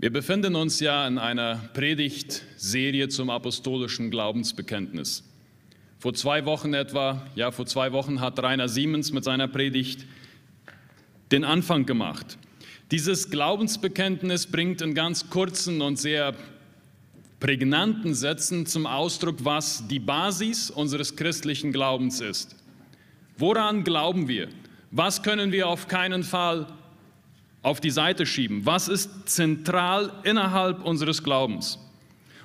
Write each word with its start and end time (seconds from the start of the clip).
Wir 0.00 0.12
befinden 0.12 0.54
uns 0.54 0.78
ja 0.78 1.08
in 1.08 1.18
einer 1.18 1.56
Predigtserie 1.74 3.08
zum 3.08 3.30
apostolischen 3.30 4.12
Glaubensbekenntnis. 4.12 5.24
Vor 5.98 6.14
zwei 6.14 6.44
Wochen 6.44 6.72
etwa, 6.72 7.26
ja, 7.34 7.50
vor 7.50 7.66
zwei 7.66 7.90
Wochen 7.90 8.20
hat 8.20 8.40
Rainer 8.40 8.68
Siemens 8.68 9.10
mit 9.10 9.24
seiner 9.24 9.48
Predigt 9.48 10.06
den 11.32 11.42
Anfang 11.42 11.84
gemacht. 11.84 12.38
Dieses 12.92 13.28
Glaubensbekenntnis 13.28 14.46
bringt 14.46 14.82
in 14.82 14.94
ganz 14.94 15.30
kurzen 15.30 15.82
und 15.82 15.98
sehr 15.98 16.32
prägnanten 17.40 18.14
Sätzen 18.14 18.66
zum 18.66 18.86
Ausdruck, 18.86 19.44
was 19.44 19.88
die 19.88 19.98
Basis 19.98 20.70
unseres 20.70 21.16
christlichen 21.16 21.72
Glaubens 21.72 22.20
ist. 22.20 22.54
Woran 23.36 23.82
glauben 23.82 24.28
wir? 24.28 24.46
Was 24.92 25.24
können 25.24 25.50
wir 25.50 25.66
auf 25.66 25.88
keinen 25.88 26.22
Fall 26.22 26.68
auf 27.62 27.80
die 27.80 27.90
Seite 27.90 28.26
schieben? 28.26 28.64
Was 28.66 28.88
ist 28.88 29.28
zentral 29.28 30.12
innerhalb 30.22 30.84
unseres 30.84 31.22
Glaubens? 31.22 31.78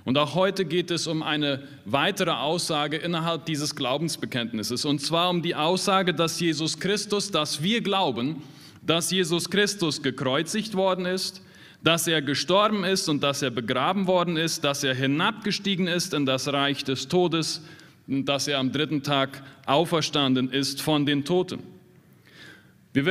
Und 0.06 0.18
auch 0.18 0.36
heute 0.36 0.66
geht 0.66 0.92
es 0.92 1.08
um 1.08 1.24
eine 1.24 1.64
weitere 1.86 2.32
Aussage 2.32 2.98
innerhalb 2.98 3.46
dieses 3.46 3.76
Glaubensbekenntnisses. 3.76 4.84
Und 4.84 5.00
zwar 5.00 5.30
um 5.30 5.42
die 5.42 5.56
Aussage, 5.56 6.14
dass 6.14 6.40
Jesus 6.40 6.80
Christus, 6.80 7.32
dass 7.32 7.64
wir 7.64 7.82
glauben, 7.82 8.44
dass 8.82 9.12
Jesus 9.12 9.50
Christus 9.50 10.02
gekreuzigt 10.02 10.76
worden 10.76 11.06
ist, 11.06 11.42
dass 11.84 12.08
er 12.08 12.22
gestorben 12.22 12.84
ist 12.84 13.08
und 13.08 13.24
dass 13.24 13.42
er 13.42 13.50
begraben 13.50 14.08
worden 14.08 14.36
ist, 14.36 14.64
dass 14.64 14.84
er 14.84 14.94
hinabgestiegen 14.94 15.88
ist 15.88 16.14
in 16.14 16.26
das 16.26 16.52
Reich 16.52 16.84
des 16.84 17.08
Todes 17.08 17.62
und 18.08 18.26
dass 18.26 18.48
er 18.48 18.60
am 18.60 18.72
dritten 18.72 19.04
Tag 19.04 19.42
auferstanden 19.66 20.50
ist 20.50 20.82
von 20.82 21.06
den 21.06 21.24
Toten. 21.24 21.60
Wir 22.92 23.06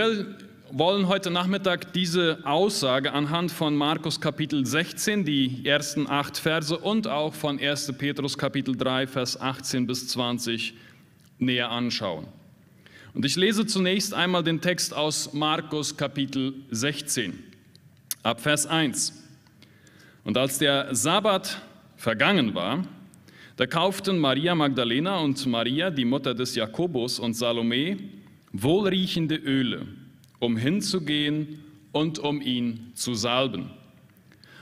wollen 0.75 1.07
heute 1.07 1.31
Nachmittag 1.31 1.93
diese 1.93 2.39
Aussage 2.45 3.13
anhand 3.13 3.53
von 3.53 3.77
Markus 3.77 4.23
Kapitel 4.23 4.65
16, 4.65 5.23
die 5.23 5.67
ersten 5.67 6.09
acht 6.09 6.39
Verse 6.39 6.77
und 6.79 7.07
auch 7.07 7.35
von 7.35 7.61
1. 7.61 7.93
Petrus 7.99 8.39
Kapitel 8.39 8.75
3, 8.75 9.07
Vers 9.07 9.39
18 9.39 9.87
bis 9.87 10.09
20 10.09 10.73
näher 11.39 11.71
anschauen. 11.71 12.27
Und 13.13 13.27
ich 13.27 13.37
lese 13.37 13.67
zunächst 13.67 14.15
einmal 14.15 14.43
den 14.43 14.63
Text 14.63 14.95
aus 14.95 15.35
Markus 15.35 15.95
Kapitel 15.95 16.55
16 16.71 17.39
ab 18.23 18.41
Vers 18.41 18.67
1. 18.67 19.13
Und 20.25 20.39
als 20.39 20.57
der 20.57 20.95
Sabbat 20.95 21.61
vergangen 21.97 22.55
war, 22.55 22.87
da 23.57 23.67
kauften 23.67 24.19
Maria 24.19 24.55
Magdalena 24.55 25.19
und 25.19 25.45
Maria, 25.45 25.91
die 25.91 26.07
Mutter 26.07 26.33
des 26.33 26.55
Jakobus 26.55 27.19
und 27.19 27.35
Salome, 27.35 27.99
wohlriechende 28.53 29.37
Öle, 29.37 29.87
um 30.43 30.57
hinzugehen 30.57 31.61
und 31.93 32.19
um 32.19 32.41
ihn 32.41 32.91
zu 32.95 33.15
salben. 33.15 33.71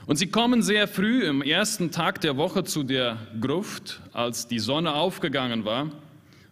Und 0.05 0.17
sie 0.17 0.27
kommen 0.27 0.61
sehr 0.61 0.87
früh 0.87 1.23
im 1.23 1.41
ersten 1.41 1.89
Tag 1.89 2.21
der 2.21 2.37
Woche 2.37 2.63
zu 2.63 2.83
der 2.83 3.17
Gruft, 3.39 3.99
als 4.13 4.47
die 4.47 4.59
Sonne 4.59 4.93
aufgegangen 4.93 5.65
war, 5.65 5.91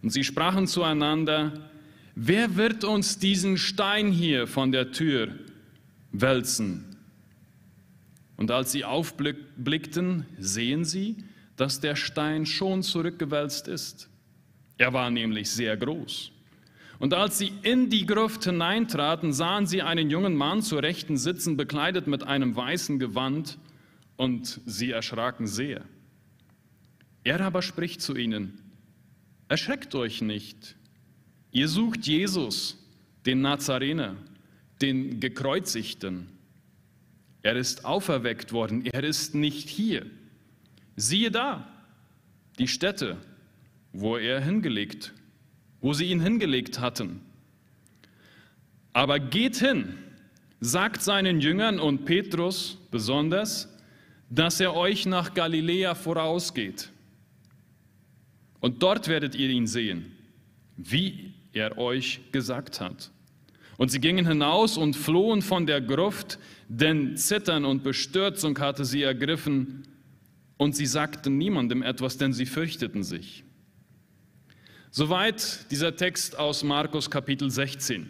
und 0.01 0.09
sie 0.09 0.23
sprachen 0.23 0.65
zueinander, 0.65 1.53
wer 2.15 2.55
wird 2.55 2.83
uns 2.83 3.19
diesen 3.19 3.57
Stein 3.59 4.11
hier 4.11 4.47
von 4.47 4.71
der 4.71 4.91
Tür 4.91 5.27
wälzen? 6.11 6.95
Und 8.35 8.49
als 8.49 8.71
sie 8.71 8.83
aufblickten, 8.83 10.25
sehen 10.39 10.85
sie, 10.85 11.17
dass 11.55 11.81
der 11.81 11.95
Stein 11.95 12.47
schon 12.47 12.81
zurückgewälzt 12.81 13.67
ist. 13.67 14.09
Er 14.79 14.91
war 14.93 15.11
nämlich 15.11 15.51
sehr 15.51 15.77
groß. 15.77 16.31
Und 16.99 17.13
als 17.13 17.37
sie 17.37 17.53
in 17.63 17.89
die 17.89 18.05
Gruft 18.05 18.43
hineintraten, 18.43 19.31
sahen 19.31 19.65
sie 19.65 19.81
einen 19.81 20.09
jungen 20.09 20.35
Mann 20.35 20.61
zur 20.61 20.83
Rechten 20.83 21.17
sitzen, 21.17 21.55
bekleidet 21.55 22.07
mit 22.07 22.23
einem 22.23 22.55
weißen 22.55 22.99
Gewand, 22.99 23.57
und 24.17 24.59
sie 24.65 24.91
erschraken 24.91 25.47
sehr. 25.47 25.85
Er 27.23 27.39
aber 27.39 27.61
spricht 27.61 28.01
zu 28.01 28.17
ihnen, 28.17 28.59
erschreckt 29.47 29.95
euch 29.95 30.21
nicht, 30.21 30.75
ihr 31.51 31.69
sucht 31.69 32.05
Jesus, 32.05 32.77
den 33.25 33.39
Nazarener, 33.39 34.17
den 34.81 35.21
Gekreuzigten. 35.21 36.27
Er 37.43 37.55
ist 37.55 37.85
auferweckt 37.85 38.51
worden, 38.51 38.85
er 38.85 39.05
ist 39.05 39.35
nicht 39.35 39.69
hier. 39.69 40.05
Siehe 40.97 41.31
da, 41.31 41.65
die 42.57 42.67
Stätte, 42.67 43.15
wo 43.93 44.17
er 44.17 44.41
hingelegt, 44.41 45.13
wo 45.81 45.93
sie 45.93 46.05
ihn 46.05 46.21
hingelegt 46.21 46.79
hatten. 46.79 47.21
Aber 48.93 49.19
geht 49.19 49.57
hin, 49.57 49.97
sagt 50.59 51.01
seinen 51.01 51.39
Jüngern 51.39 51.79
und 51.79 52.05
Petrus 52.05 52.77
besonders, 52.91 53.69
dass 54.29 54.59
er 54.59 54.75
euch 54.75 55.05
nach 55.05 55.33
Galiläa 55.33 55.95
vorausgeht. 55.95 56.89
Und 58.59 58.83
dort 58.83 59.07
werdet 59.07 59.35
ihr 59.35 59.49
ihn 59.49 59.67
sehen, 59.67 60.11
wie 60.75 61.33
er 61.53 61.77
euch 61.77 62.19
gesagt 62.31 62.81
hat. 62.81 63.11
Und 63.77 63.89
sie 63.89 64.01
gingen 64.01 64.27
hinaus 64.27 64.77
und 64.77 64.95
flohen 64.95 65.41
von 65.41 65.65
der 65.65 65.79
Gruft, 65.79 66.37
denn 66.67 67.15
Zittern 67.15 67.63
und 67.63 67.83
Bestürzung 67.83 68.59
hatte 68.59 68.83
sie 68.83 69.03
ergriffen, 69.03 69.85
und 70.57 70.75
sie 70.75 70.85
sagten 70.85 71.37
niemandem 71.37 71.81
etwas, 71.81 72.17
denn 72.17 72.33
sie 72.33 72.45
fürchteten 72.45 73.01
sich. 73.01 73.45
Soweit 74.91 75.69
dieser 75.69 75.95
Text 75.95 76.39
aus 76.39 76.63
Markus 76.63 77.11
Kapitel 77.11 77.51
16. 77.51 78.09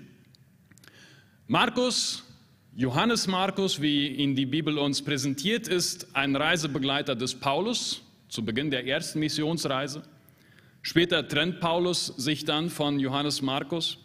Markus, 1.45 2.23
Johannes 2.73 3.27
Markus, 3.27 3.81
wie 3.81 4.07
ihn 4.07 4.33
die 4.33 4.45
Bibel 4.45 4.77
uns 4.77 5.01
präsentiert, 5.01 5.67
ist 5.67 6.15
ein 6.15 6.37
Reisebegleiter 6.37 7.17
des 7.17 7.35
Paulus 7.35 8.01
zu 8.29 8.45
Beginn 8.45 8.71
der 8.71 8.87
ersten 8.87 9.19
Missionsreise. 9.19 10.03
Später 10.81 11.27
trennt 11.27 11.59
Paulus 11.59 12.13
sich 12.15 12.45
dann 12.45 12.69
von 12.69 12.97
Johannes 12.97 13.41
Markus 13.41 13.97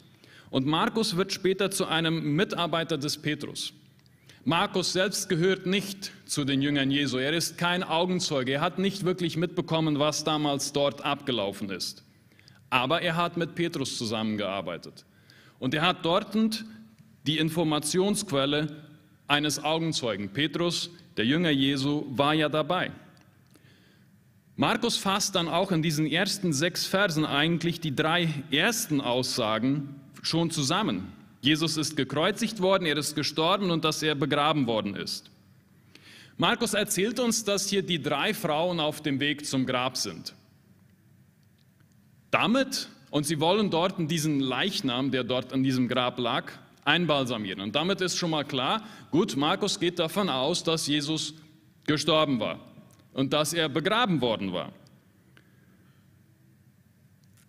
und 0.50 0.66
Markus 0.66 1.16
wird 1.16 1.32
später 1.32 1.70
zu 1.70 1.86
einem 1.86 2.34
Mitarbeiter 2.34 2.98
des 2.98 3.22
Petrus. 3.22 3.72
Markus 4.44 4.92
selbst 4.92 5.28
gehört 5.28 5.64
nicht 5.64 6.10
zu 6.26 6.44
den 6.44 6.60
Jüngern 6.60 6.90
Jesu. 6.90 7.18
Er 7.18 7.34
ist 7.34 7.56
kein 7.56 7.84
Augenzeuge. 7.84 8.54
Er 8.54 8.60
hat 8.62 8.80
nicht 8.80 9.04
wirklich 9.04 9.36
mitbekommen, 9.36 10.00
was 10.00 10.24
damals 10.24 10.72
dort 10.72 11.04
abgelaufen 11.04 11.70
ist. 11.70 12.04
Aber 12.74 13.02
er 13.02 13.14
hat 13.14 13.36
mit 13.36 13.54
Petrus 13.54 13.96
zusammengearbeitet. 13.96 15.04
Und 15.60 15.74
er 15.74 15.82
hat 15.82 16.04
dort 16.04 16.64
die 17.24 17.38
Informationsquelle 17.38 18.82
eines 19.28 19.62
Augenzeugen. 19.62 20.30
Petrus, 20.30 20.90
der 21.16 21.24
Jünger 21.24 21.50
Jesu, 21.50 22.04
war 22.08 22.34
ja 22.34 22.48
dabei. 22.48 22.90
Markus 24.56 24.96
fasst 24.96 25.36
dann 25.36 25.46
auch 25.46 25.70
in 25.70 25.82
diesen 25.82 26.04
ersten 26.04 26.52
sechs 26.52 26.84
Versen 26.84 27.24
eigentlich 27.24 27.78
die 27.78 27.94
drei 27.94 28.28
ersten 28.50 29.00
Aussagen 29.00 30.00
schon 30.22 30.50
zusammen. 30.50 31.12
Jesus 31.42 31.76
ist 31.76 31.96
gekreuzigt 31.96 32.60
worden, 32.60 32.86
er 32.86 32.96
ist 32.96 33.14
gestorben 33.14 33.70
und 33.70 33.84
dass 33.84 34.02
er 34.02 34.16
begraben 34.16 34.66
worden 34.66 34.96
ist. 34.96 35.30
Markus 36.38 36.74
erzählt 36.74 37.20
uns, 37.20 37.44
dass 37.44 37.68
hier 37.68 37.82
die 37.82 38.02
drei 38.02 38.34
Frauen 38.34 38.80
auf 38.80 39.00
dem 39.00 39.20
Weg 39.20 39.46
zum 39.46 39.64
Grab 39.64 39.96
sind. 39.96 40.34
Damit, 42.34 42.88
und 43.10 43.26
sie 43.26 43.38
wollen 43.38 43.70
dort 43.70 43.94
diesen 44.10 44.40
Leichnam, 44.40 45.12
der 45.12 45.22
dort 45.22 45.52
an 45.52 45.62
diesem 45.62 45.86
Grab 45.86 46.18
lag, 46.18 46.50
einbalsamieren. 46.84 47.60
Und 47.60 47.76
damit 47.76 48.00
ist 48.00 48.16
schon 48.16 48.30
mal 48.30 48.42
klar, 48.42 48.82
gut, 49.12 49.36
Markus 49.36 49.78
geht 49.78 50.00
davon 50.00 50.28
aus, 50.28 50.64
dass 50.64 50.88
Jesus 50.88 51.34
gestorben 51.86 52.40
war 52.40 52.58
und 53.12 53.32
dass 53.32 53.52
er 53.52 53.68
begraben 53.68 54.20
worden 54.20 54.52
war. 54.52 54.72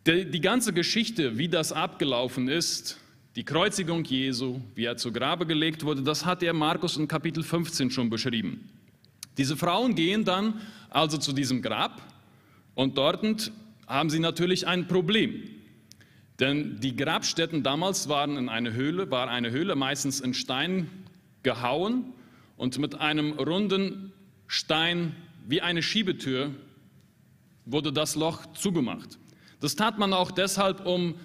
Die, 0.06 0.29
die 0.29 0.40
ganze 0.40 0.72
Geschichte, 0.72 1.35
wie 1.35 1.50
das 1.50 1.72
abgelaufen 1.72 2.47
ist, 2.47 3.00
die 3.35 3.44
Kreuzigung 3.44 4.03
Jesu, 4.03 4.62
wie 4.75 4.85
er 4.85 4.97
zu 4.97 5.12
Grabe 5.12 5.47
gelegt 5.47 5.84
wurde, 5.84 6.03
das 6.03 6.28
hat 6.28 6.44
er 6.44 6.53
Markus 6.53 6.96
in 6.96 7.07
Kapitel 7.07 7.41
15 7.41 7.90
schon 7.90 8.11
beschrieben. 8.11 8.70
Diese 9.35 9.58
Frauen 9.58 9.96
gehen 9.96 10.23
dann 10.23 10.61
also 10.91 11.17
zu 11.17 11.34
diesem 11.34 11.64
Grab 11.64 12.03
und 12.76 12.99
dort 12.99 13.23
haben 13.87 14.09
sie 14.09 14.20
natürlich 14.20 14.67
ein 14.67 14.87
Problem. 14.87 15.49
Denn 16.40 16.79
die 16.79 16.96
Grabstätten 16.96 17.64
damals 17.64 18.09
waren 18.09 18.37
in 18.37 18.49
eine 18.49 18.73
Höhle, 18.73 19.09
war 19.09 19.29
eine 19.29 19.52
Höhle 19.52 19.76
meistens 19.76 20.20
in 20.20 20.34
Stein 20.34 20.90
gehauen 21.43 22.14
und 22.58 22.78
mit 22.78 22.96
einem 22.96 23.34
runden 23.34 24.11
Stein 24.47 25.16
wie 25.47 25.61
eine 25.61 25.82
Schiebetür 25.82 26.52
wurde 27.66 27.93
das 27.93 28.16
Loch 28.16 28.46
zugemacht. 28.53 29.17
Das 29.59 29.76
tat 29.76 29.97
man 29.97 30.14
auch 30.14 30.31
deshalb, 30.31 30.85
um 30.85 31.16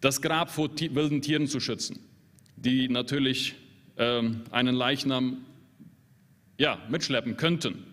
das 0.00 0.22
Grab 0.22 0.50
vor 0.50 0.70
wilden 0.78 1.22
Tieren 1.22 1.46
zu 1.46 1.60
schützen, 1.60 1.98
die 2.56 2.88
natürlich 2.88 3.54
ähm, 3.96 4.42
einen 4.50 4.74
Leichnam 4.74 5.44
ja, 6.58 6.78
mitschleppen 6.88 7.36
könnten. 7.36 7.84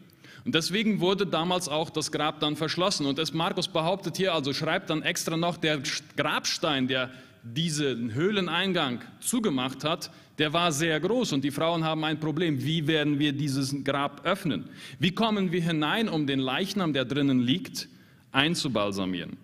Und 0.46 0.54
deswegen 0.54 1.00
wurde 1.00 1.26
damals 1.26 1.68
auch 1.68 1.90
das 1.90 2.12
Grab 2.12 2.40
dann 2.40 2.56
verschlossen. 2.56 3.08
Und 3.08 3.18
es 3.18 3.34
Markus 3.34 3.68
behauptet 3.68 4.16
hier, 4.16 4.34
also 4.34 4.54
schreibt 4.54 4.92
dann 4.92 5.02
extra 5.02 5.36
noch, 5.36 5.58
der 5.58 5.82
Grabstein, 6.16 6.88
der 6.88 7.12
diesen 7.42 8.14
Höhleneingang 8.14 9.02
zugemacht 9.20 9.84
hat, 9.84 10.12
der 10.38 10.54
war 10.54 10.72
sehr 10.72 11.00
groß 11.00 11.34
und 11.34 11.44
die 11.44 11.52
Frauen 11.52 11.84
haben 11.84 12.04
ein 12.04 12.20
Problem. 12.20 12.64
Wie 12.64 12.88
werden 12.88 13.20
wir 13.20 13.34
dieses 13.34 13.84
Grab 13.84 14.26
öffnen? 14.26 14.70
Wie 15.00 15.12
kommen 15.12 15.52
wir 15.52 15.62
hinein, 15.62 16.10
um 16.10 16.28
den 16.28 16.40
Leichnam, 16.40 16.94
der 16.94 17.06
drinnen 17.06 17.40
liegt, 17.40 17.88
einzubalsamieren? 18.32 19.38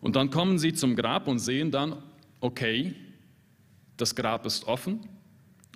Und 0.00 0.16
dann 0.16 0.30
kommen 0.30 0.58
sie 0.58 0.74
zum 0.74 0.94
Grab 0.94 1.26
und 1.26 1.38
sehen 1.38 1.70
dann, 1.70 1.96
okay, 2.40 2.94
das 3.96 4.14
Grab 4.14 4.44
ist 4.44 4.66
offen 4.66 5.00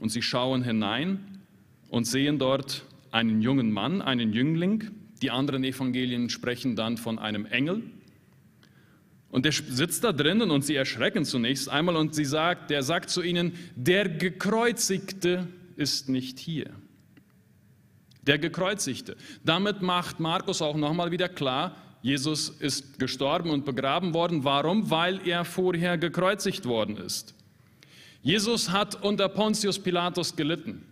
und 0.01 0.11
sie 0.11 0.23
schauen 0.23 0.63
hinein 0.63 1.41
und 1.89 2.05
sehen 2.05 2.39
dort 2.39 2.85
einen 3.19 3.43
jungen 3.43 3.73
Mann, 3.73 4.01
einen 4.01 4.33
Jüngling. 4.33 4.91
Die 5.23 5.33
anderen 5.33 5.65
Evangelien 5.65 6.31
sprechen 6.31 6.77
dann 6.77 6.97
von 6.97 7.19
einem 7.19 7.47
Engel. 7.47 7.83
Und 9.31 9.45
der 9.45 9.53
sitzt 9.53 10.05
da 10.05 10.13
drinnen 10.13 10.51
und 10.51 10.65
sie 10.65 10.77
erschrecken 10.77 11.25
zunächst 11.25 11.69
einmal 11.69 11.97
und 11.97 12.15
sie 12.15 12.25
sagt, 12.25 12.71
der 12.71 12.83
sagt 12.83 13.11
zu 13.11 13.23
ihnen, 13.23 13.53
der 13.75 14.09
Gekreuzigte 14.09 15.49
ist 15.77 16.09
nicht 16.09 16.39
hier. 16.39 16.71
Der 18.23 18.39
Gekreuzigte. 18.39 19.17
Damit 19.45 19.83
macht 19.83 20.21
Markus 20.21 20.63
auch 20.63 20.77
nochmal 20.77 21.11
wieder 21.11 21.29
klar, 21.29 21.77
Jesus 22.01 22.49
ist 22.49 23.01
gestorben 23.01 23.51
und 23.51 23.65
begraben 23.65 24.15
worden. 24.15 24.45
Warum? 24.45 24.91
Weil 24.91 25.27
er 25.27 25.45
vorher 25.45 25.99
gekreuzigt 25.99 26.65
worden 26.65 26.97
ist. 26.97 27.35
Jesus 28.23 28.71
hat 28.71 29.03
unter 29.03 29.29
Pontius 29.29 29.81
Pilatus 29.81 30.37
gelitten. 30.37 30.85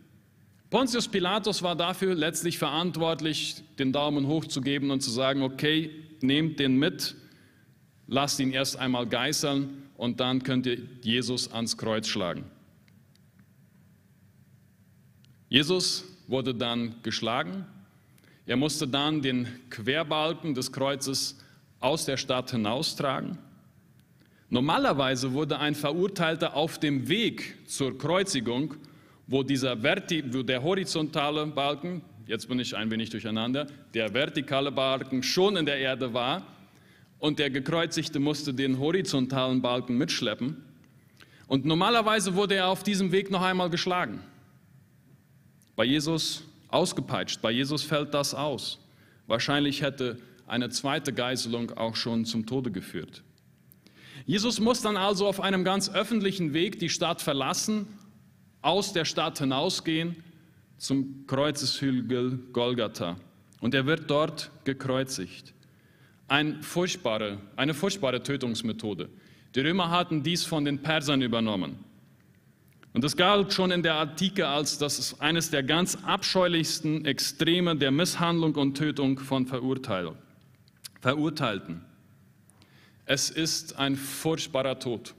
Pontius 0.71 1.07
Pilatus 1.07 1.63
war 1.63 1.77
dafür 1.77 2.15
letztlich 2.15 2.59
verantwortlich, 2.59 3.63
den 3.79 3.93
Daumen 3.93 4.27
hoch 4.27 4.47
zu 4.47 4.61
geben 4.61 4.91
und 4.91 5.01
zu 5.01 5.11
sagen, 5.11 5.43
okay, 5.43 5.91
nehmt 6.21 6.59
den 6.59 6.77
mit, 6.77 7.15
lasst 8.09 8.41
ihn 8.41 8.53
erst 8.53 8.77
einmal 8.77 9.07
geißeln 9.07 9.85
und 9.97 10.19
dann 10.19 10.43
könnt 10.43 10.67
ihr 10.67 10.79
Jesus 11.03 11.53
ans 11.53 11.77
Kreuz 11.77 12.09
schlagen. 12.09 12.45
Jesus 15.49 16.05
wurde 16.27 16.53
dann 16.55 16.97
geschlagen. 17.03 17.65
Er 18.47 18.57
musste 18.57 18.89
dann 18.89 19.23
den 19.23 19.47
Querbalken 19.71 20.55
des 20.55 20.73
Kreuzes 20.73 21.39
aus 21.79 22.05
der 22.05 22.17
Stadt 22.17 22.51
hinaustragen. 22.51 23.39
Normalerweise 24.51 25.33
wurde 25.33 25.59
ein 25.59 25.75
Verurteilter 25.75 26.55
auf 26.55 26.79
dem 26.79 27.09
Weg 27.09 27.69
zur 27.69 27.97
Kreuzigung, 27.97 28.75
wo, 29.27 29.43
dieser 29.43 29.77
Verti 29.77 30.23
wo 30.33 30.43
der 30.43 30.63
horizontale 30.63 31.47
Balken, 31.47 32.03
jetzt 32.27 32.49
bin 32.49 32.59
ich 32.61 32.77
ein 32.77 32.91
wenig 32.91 33.11
durcheinander, 33.11 33.67
der 33.95 34.13
vertikale 34.15 34.71
Balken 34.73 35.23
schon 35.23 35.57
in 35.57 35.67
der 35.67 35.79
Erde 35.79 36.13
war, 36.15 36.47
und 37.19 37.39
der 37.39 37.51
Gekreuzigte 37.51 38.19
musste 38.19 38.53
den 38.53 38.79
horizontalen 38.79 39.63
Balken 39.63 39.97
mitschleppen. 39.97 40.63
Und 41.47 41.65
normalerweise 41.65 42.35
wurde 42.35 42.57
er 42.57 42.69
auf 42.69 42.83
diesem 42.83 43.13
Weg 43.13 43.31
noch 43.31 43.43
einmal 43.43 43.71
geschlagen. 43.71 44.21
Bei 45.77 45.85
Jesus 45.85 46.43
ausgepeitscht, 46.69 47.41
bei 47.41 47.51
Jesus 47.51 47.83
fällt 47.83 48.13
das 48.13 48.35
aus. 48.35 48.79
Wahrscheinlich 49.27 49.83
hätte 49.83 50.19
eine 50.47 50.69
zweite 50.71 51.13
Geißelung 51.13 51.73
auch 51.73 51.97
schon 51.97 52.25
zum 52.25 52.47
Tode 52.47 52.71
geführt. 52.71 53.23
Jesus 54.25 54.61
muss 54.61 54.83
dann 54.83 54.97
also 54.97 55.27
auf 55.27 55.41
einem 55.41 55.65
ganz 55.65 55.89
öffentlichen 55.89 56.53
Weg 56.53 56.79
die 56.79 56.89
Stadt 56.89 57.23
verlassen, 57.23 57.87
aus 58.63 58.93
der 58.93 59.05
Stadt 59.05 59.39
hinausgehen 59.39 60.17
zum 60.79 61.27
Kreuzeshügel 61.27 62.39
Golgatha. 62.53 63.17
Und 63.61 63.75
er 63.75 63.87
wird 63.87 64.11
dort 64.11 64.51
gekreuzigt. 64.65 65.55
Ein 66.29 66.63
furchtbare, 66.63 67.39
eine 67.57 67.75
furchtbare 67.75 68.23
Tötungsmethode. 68.23 69.09
Die 69.55 69.61
Römer 69.61 69.91
hatten 69.91 70.23
dies 70.23 70.45
von 70.45 70.65
den 70.65 70.83
Persern 70.83 71.23
übernommen. 71.23 71.79
Und 72.93 73.05
es 73.05 73.17
galt 73.17 73.53
schon 73.53 73.71
in 73.71 73.83
der 73.83 73.97
Antike 73.97 74.49
als 74.49 74.79
das 74.79 75.21
eines 75.21 75.51
der 75.51 75.63
ganz 75.63 75.99
abscheulichsten 76.03 77.05
Extreme 77.05 77.77
der 77.77 77.91
Misshandlung 77.91 78.55
und 78.55 78.77
Tötung 78.77 79.19
von 79.19 79.47
Verurteilten. 79.47 80.17
Es 83.05 83.29
ist 83.31 83.79
ein 83.79 83.97
furchtbarer 83.97 84.79
Tod, 84.79 85.15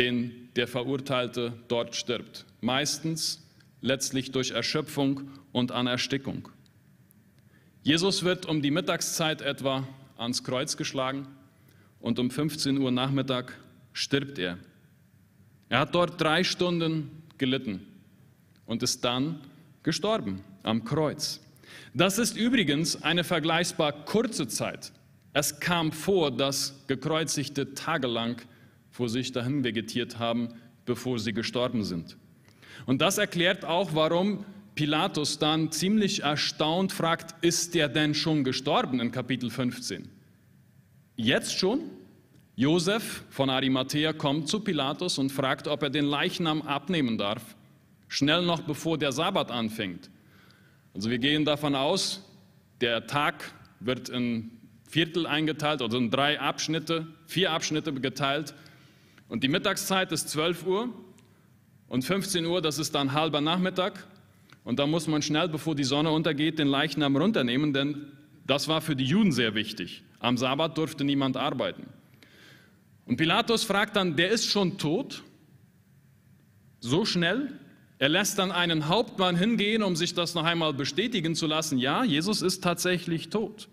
den 0.00 0.48
der 0.56 0.66
Verurteilte 0.66 1.52
dort 1.68 1.94
stirbt. 1.94 2.46
Meistens 2.62 3.46
letztlich 3.82 4.32
durch 4.32 4.50
Erschöpfung 4.50 5.28
und 5.52 5.72
an 5.72 5.86
Erstickung. 5.86 6.48
Jesus 7.82 8.24
wird 8.24 8.46
um 8.46 8.62
die 8.62 8.70
Mittagszeit 8.70 9.42
etwa 9.42 9.86
ans 10.16 10.42
Kreuz 10.42 10.78
geschlagen 10.78 11.28
und 12.00 12.18
um 12.18 12.30
15 12.30 12.78
Uhr 12.78 12.90
Nachmittag 12.90 13.58
stirbt 13.92 14.38
er. 14.38 14.56
Er 15.68 15.80
hat 15.80 15.94
dort 15.94 16.18
drei 16.18 16.44
Stunden 16.44 17.10
gelitten 17.36 17.86
und 18.64 18.82
ist 18.82 19.04
dann 19.04 19.40
gestorben 19.82 20.42
am 20.62 20.82
Kreuz. 20.84 21.40
Das 21.92 22.16
ist 22.16 22.38
übrigens 22.38 23.02
eine 23.02 23.22
vergleichbar 23.22 23.92
kurze 24.06 24.48
Zeit. 24.48 24.92
Es 25.34 25.60
kam 25.60 25.92
vor, 25.92 26.30
dass 26.30 26.86
Gekreuzigte 26.86 27.74
tagelang 27.74 28.40
vor 28.90 29.08
sich 29.08 29.32
dahin 29.32 29.64
vegetiert 29.64 30.18
haben, 30.18 30.48
bevor 30.84 31.18
sie 31.18 31.32
gestorben 31.32 31.84
sind. 31.84 32.16
Und 32.86 33.00
das 33.00 33.18
erklärt 33.18 33.64
auch, 33.64 33.94
warum 33.94 34.44
Pilatus 34.74 35.38
dann 35.38 35.72
ziemlich 35.72 36.22
erstaunt 36.22 36.92
fragt, 36.92 37.34
ist 37.44 37.74
der 37.74 37.88
denn 37.88 38.14
schon 38.14 38.44
gestorben 38.44 39.00
in 39.00 39.12
Kapitel 39.12 39.50
15? 39.50 40.08
Jetzt 41.16 41.58
schon? 41.58 41.80
Josef 42.56 43.24
von 43.30 43.48
Arimathea 43.48 44.12
kommt 44.12 44.48
zu 44.48 44.60
Pilatus 44.60 45.18
und 45.18 45.30
fragt, 45.30 45.68
ob 45.68 45.82
er 45.82 45.90
den 45.90 46.04
Leichnam 46.04 46.62
abnehmen 46.62 47.16
darf, 47.16 47.56
schnell 48.08 48.42
noch 48.42 48.60
bevor 48.62 48.98
der 48.98 49.12
Sabbat 49.12 49.50
anfängt. 49.50 50.10
Also 50.94 51.10
wir 51.10 51.18
gehen 51.18 51.44
davon 51.44 51.74
aus, 51.74 52.22
der 52.80 53.06
Tag 53.06 53.52
wird 53.80 54.08
in 54.08 54.50
Viertel 54.88 55.26
eingeteilt 55.26 55.82
oder 55.82 55.96
in 55.98 56.10
drei 56.10 56.40
Abschnitte, 56.40 57.06
vier 57.26 57.52
Abschnitte 57.52 57.92
geteilt 57.94 58.54
und 59.30 59.42
die 59.42 59.48
Mittagszeit 59.48 60.12
ist 60.12 60.28
12 60.28 60.66
Uhr 60.66 60.90
und 61.88 62.04
15 62.04 62.44
Uhr, 62.44 62.60
das 62.60 62.78
ist 62.78 62.94
dann 62.94 63.12
halber 63.12 63.40
Nachmittag 63.40 64.06
und 64.64 64.78
da 64.78 64.86
muss 64.86 65.06
man 65.06 65.22
schnell, 65.22 65.48
bevor 65.48 65.74
die 65.74 65.84
Sonne 65.84 66.10
untergeht, 66.10 66.58
den 66.58 66.68
Leichnam 66.68 67.16
runternehmen, 67.16 67.72
denn 67.72 68.12
das 68.46 68.68
war 68.68 68.80
für 68.80 68.96
die 68.96 69.04
Juden 69.04 69.32
sehr 69.32 69.54
wichtig. 69.54 70.02
Am 70.18 70.36
Sabbat 70.36 70.76
durfte 70.76 71.04
niemand 71.04 71.36
arbeiten. 71.36 71.86
Und 73.06 73.16
Pilatus 73.16 73.64
fragt 73.64 73.96
dann, 73.96 74.16
der 74.16 74.30
ist 74.30 74.46
schon 74.46 74.76
tot? 74.76 75.22
So 76.80 77.04
schnell? 77.04 77.52
Er 77.98 78.08
lässt 78.08 78.38
dann 78.38 78.50
einen 78.50 78.88
Hauptmann 78.88 79.36
hingehen, 79.36 79.82
um 79.82 79.94
sich 79.94 80.14
das 80.14 80.34
noch 80.34 80.44
einmal 80.44 80.74
bestätigen 80.74 81.34
zu 81.34 81.46
lassen. 81.46 81.78
Ja, 81.78 82.02
Jesus 82.02 82.42
ist 82.42 82.64
tatsächlich 82.64 83.28
tot. 83.30 83.68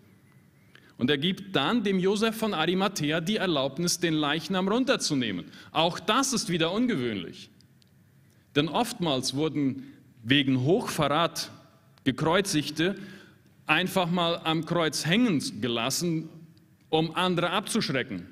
Und 0.98 1.10
er 1.10 1.18
gibt 1.18 1.54
dann 1.54 1.84
dem 1.84 1.98
Josef 1.98 2.36
von 2.36 2.52
Arimathea 2.52 3.20
die 3.20 3.36
Erlaubnis, 3.36 4.00
den 4.00 4.14
Leichnam 4.14 4.68
runterzunehmen. 4.68 5.46
Auch 5.70 6.00
das 6.00 6.32
ist 6.32 6.50
wieder 6.50 6.72
ungewöhnlich. 6.72 7.50
Denn 8.56 8.68
oftmals 8.68 9.34
wurden 9.34 9.84
wegen 10.24 10.62
Hochverrat 10.62 11.50
gekreuzigte 12.04 12.96
einfach 13.66 14.10
mal 14.10 14.40
am 14.44 14.64
Kreuz 14.64 15.06
hängen 15.06 15.42
gelassen, 15.60 16.28
um 16.88 17.14
andere 17.14 17.50
abzuschrecken. 17.50 18.26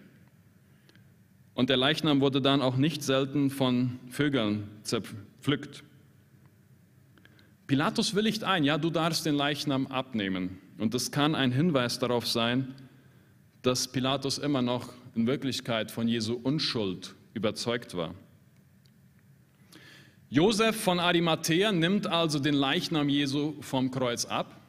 Und 1.55 1.71
der 1.71 1.77
Leichnam 1.77 2.21
wurde 2.21 2.43
dann 2.43 2.63
auch 2.63 2.77
nicht 2.77 3.03
selten 3.03 3.51
von 3.51 3.99
Vögeln 4.11 4.69
zerpflückt. 4.83 5.85
Pilatus 7.67 8.15
willigt 8.15 8.45
ein, 8.45 8.65
ja, 8.65 8.79
du 8.79 8.91
darfst 8.91 9.25
den 9.27 9.35
Leichnam 9.35 9.87
abnehmen. 9.87 10.59
Und 10.79 10.95
das 10.95 11.11
kann 11.11 11.35
ein 11.35 11.53
Hinweis 11.53 11.99
darauf 11.99 12.27
sein, 12.27 12.75
dass 13.63 13.89
Pilatus 13.89 14.39
immer 14.39 14.63
noch 14.63 14.93
in 15.15 15.27
Wirklichkeit 15.27 15.91
von 15.91 16.07
Jesu 16.09 16.35
Unschuld 16.35 17.15
überzeugt 17.35 17.97
war. 17.97 18.15
Josef 20.29 20.77
von 20.77 20.99
Arimathea 20.99 21.73
nimmt 21.73 22.07
also 22.07 22.39
den 22.39 22.55
Leichnam 22.55 23.09
Jesu 23.09 23.55
vom 23.61 23.91
Kreuz 23.91 24.25
ab. 24.25 24.61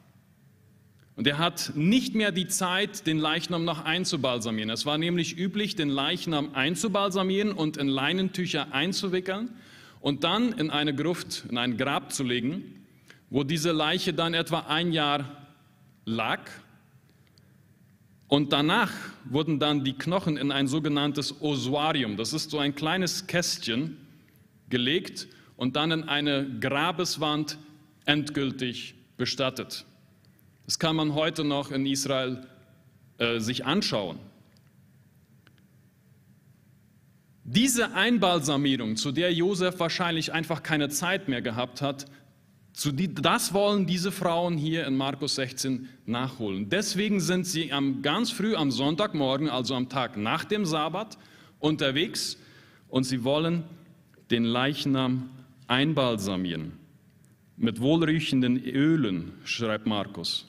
Und 1.16 1.26
er 1.26 1.38
hat 1.38 1.72
nicht 1.74 2.14
mehr 2.14 2.30
die 2.30 2.46
Zeit, 2.46 3.06
den 3.08 3.18
Leichnam 3.18 3.64
noch 3.64 3.84
einzubalsamieren. 3.84 4.70
Es 4.70 4.86
war 4.86 4.98
nämlich 4.98 5.36
üblich, 5.36 5.74
den 5.74 5.88
Leichnam 5.88 6.54
einzubalsamieren 6.54 7.50
und 7.50 7.76
in 7.76 7.88
Leinentücher 7.88 8.72
einzuwickeln 8.72 9.50
und 10.00 10.22
dann 10.22 10.52
in 10.52 10.70
eine 10.70 10.94
Gruft, 10.94 11.44
in 11.50 11.58
ein 11.58 11.76
Grab 11.76 12.12
zu 12.12 12.22
legen, 12.22 12.86
wo 13.30 13.42
diese 13.42 13.72
Leiche 13.72 14.14
dann 14.14 14.32
etwa 14.32 14.60
ein 14.68 14.92
Jahr 14.92 15.37
lag. 16.08 16.40
Und 18.26 18.52
danach 18.52 18.92
wurden 19.24 19.58
dann 19.58 19.84
die 19.84 19.94
Knochen 19.94 20.36
in 20.36 20.50
ein 20.50 20.66
sogenanntes 20.66 21.40
Osuarium, 21.40 22.16
das 22.16 22.32
ist 22.32 22.50
so 22.50 22.58
ein 22.58 22.74
kleines 22.74 23.26
Kästchen, 23.26 23.96
gelegt 24.68 25.28
und 25.56 25.76
dann 25.76 25.90
in 25.90 26.04
eine 26.04 26.46
Grabeswand 26.60 27.58
endgültig 28.04 28.94
bestattet. 29.16 29.86
Das 30.66 30.78
kann 30.78 30.96
man 30.96 31.14
heute 31.14 31.44
noch 31.44 31.70
in 31.70 31.86
Israel 31.86 32.46
äh, 33.16 33.40
sich 33.40 33.64
anschauen. 33.64 34.18
Diese 37.44 37.94
Einbalsamierung, 37.94 38.96
zu 38.96 39.10
der 39.10 39.32
Josef 39.32 39.80
wahrscheinlich 39.80 40.34
einfach 40.34 40.62
keine 40.62 40.90
Zeit 40.90 41.28
mehr 41.28 41.40
gehabt 41.40 41.80
hat, 41.80 42.04
die, 42.92 43.12
das 43.12 43.52
wollen 43.52 43.86
diese 43.86 44.12
Frauen 44.12 44.56
hier 44.56 44.86
in 44.86 44.96
Markus 44.96 45.34
16 45.34 45.88
nachholen. 46.06 46.68
Deswegen 46.68 47.18
sind 47.18 47.44
sie 47.44 47.72
am, 47.72 48.02
ganz 48.02 48.30
früh 48.30 48.54
am 48.54 48.70
Sonntagmorgen, 48.70 49.48
also 49.48 49.74
am 49.74 49.88
Tag 49.88 50.16
nach 50.16 50.44
dem 50.44 50.64
Sabbat, 50.64 51.18
unterwegs 51.58 52.38
und 52.88 53.02
sie 53.02 53.24
wollen 53.24 53.64
den 54.30 54.44
Leichnam 54.44 55.28
einbalsamieren. 55.66 56.74
Mit 57.56 57.80
wohlriechenden 57.80 58.64
Ölen, 58.64 59.32
schreibt 59.42 59.88
Markus. 59.88 60.46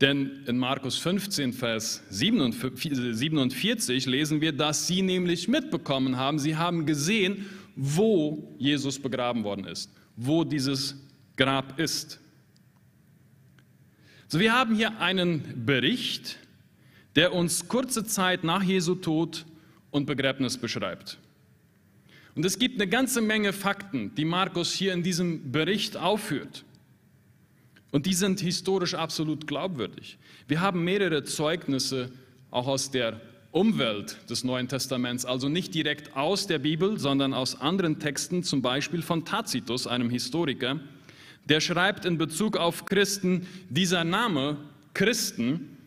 Denn 0.00 0.44
in 0.46 0.56
Markus 0.56 0.96
15, 0.96 1.52
Vers 1.52 2.02
47 2.08 4.06
lesen 4.06 4.40
wir, 4.40 4.52
dass 4.52 4.86
sie 4.86 5.02
nämlich 5.02 5.46
mitbekommen 5.46 6.16
haben, 6.16 6.38
sie 6.38 6.56
haben 6.56 6.86
gesehen, 6.86 7.44
wo 7.76 8.54
Jesus 8.58 8.98
begraben 8.98 9.44
worden 9.44 9.64
ist, 9.64 9.90
wo 10.16 10.44
dieses 10.44 10.96
Grab 11.36 11.78
ist. 11.78 12.20
So, 14.28 14.38
wir 14.38 14.52
haben 14.52 14.74
hier 14.74 15.00
einen 15.00 15.64
Bericht, 15.66 16.38
der 17.16 17.34
uns 17.34 17.66
kurze 17.68 18.04
Zeit 18.04 18.44
nach 18.44 18.62
Jesu 18.62 18.94
Tod 18.94 19.44
und 19.90 20.06
Begräbnis 20.06 20.56
beschreibt. 20.56 21.18
Und 22.34 22.44
es 22.44 22.58
gibt 22.58 22.80
eine 22.80 22.88
ganze 22.88 23.20
Menge 23.20 23.52
Fakten, 23.52 24.14
die 24.14 24.24
Markus 24.24 24.72
hier 24.72 24.92
in 24.92 25.02
diesem 25.02 25.50
Bericht 25.50 25.96
aufführt. 25.96 26.64
Und 27.90 28.06
die 28.06 28.14
sind 28.14 28.40
historisch 28.40 28.94
absolut 28.94 29.46
glaubwürdig. 29.46 30.16
Wir 30.46 30.60
haben 30.60 30.84
mehrere 30.84 31.24
Zeugnisse 31.24 32.12
auch 32.50 32.68
aus 32.68 32.90
der 32.90 33.20
Umwelt 33.52 34.16
des 34.30 34.44
Neuen 34.44 34.68
Testaments, 34.68 35.24
also 35.24 35.48
nicht 35.48 35.74
direkt 35.74 36.16
aus 36.16 36.46
der 36.46 36.60
Bibel, 36.60 36.98
sondern 36.98 37.34
aus 37.34 37.60
anderen 37.60 37.98
Texten, 37.98 38.44
zum 38.44 38.62
Beispiel 38.62 39.02
von 39.02 39.24
Tacitus, 39.24 39.86
einem 39.86 40.08
Historiker, 40.08 40.78
der 41.46 41.60
schreibt 41.60 42.04
in 42.04 42.16
Bezug 42.16 42.56
auf 42.56 42.84
Christen, 42.84 43.46
dieser 43.68 44.04
Name 44.04 44.56
Christen, 44.94 45.78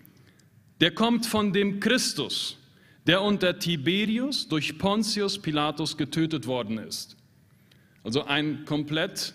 der 0.82 0.92
kommt 0.92 1.26
von 1.26 1.54
dem 1.54 1.80
Christus, 1.80 2.58
der 3.08 3.22
unter 3.22 3.60
Tiberius 3.60 4.50
durch 4.50 4.78
Pontius 4.78 5.40
Pilatus 5.40 5.96
getötet 5.96 6.48
worden 6.48 6.78
ist. 6.78 7.16
Also 8.04 8.26
ein 8.26 8.66
komplett 8.66 9.34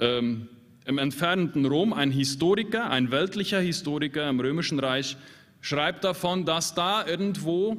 ähm, 0.00 0.48
im 0.84 0.98
entfernten 0.98 1.64
Rom, 1.64 1.94
ein 1.94 2.10
Historiker, 2.10 2.90
ein 2.90 3.10
weltlicher 3.10 3.60
Historiker 3.60 4.28
im 4.28 4.40
Römischen 4.40 4.78
Reich, 4.78 5.16
schreibt 5.64 6.04
davon, 6.04 6.44
dass 6.44 6.74
da 6.74 7.06
irgendwo 7.06 7.78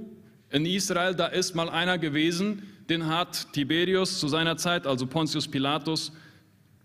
in 0.49 0.65
Israel, 0.65 1.13
da 1.13 1.27
ist 1.27 1.53
mal 1.53 1.69
einer 1.69 1.99
gewesen, 1.99 2.63
den 2.89 3.05
hat 3.05 3.53
Tiberius 3.53 4.19
zu 4.19 4.27
seiner 4.27 4.57
Zeit, 4.57 4.87
also 4.87 5.05
Pontius 5.05 5.47
Pilatus, 5.47 6.11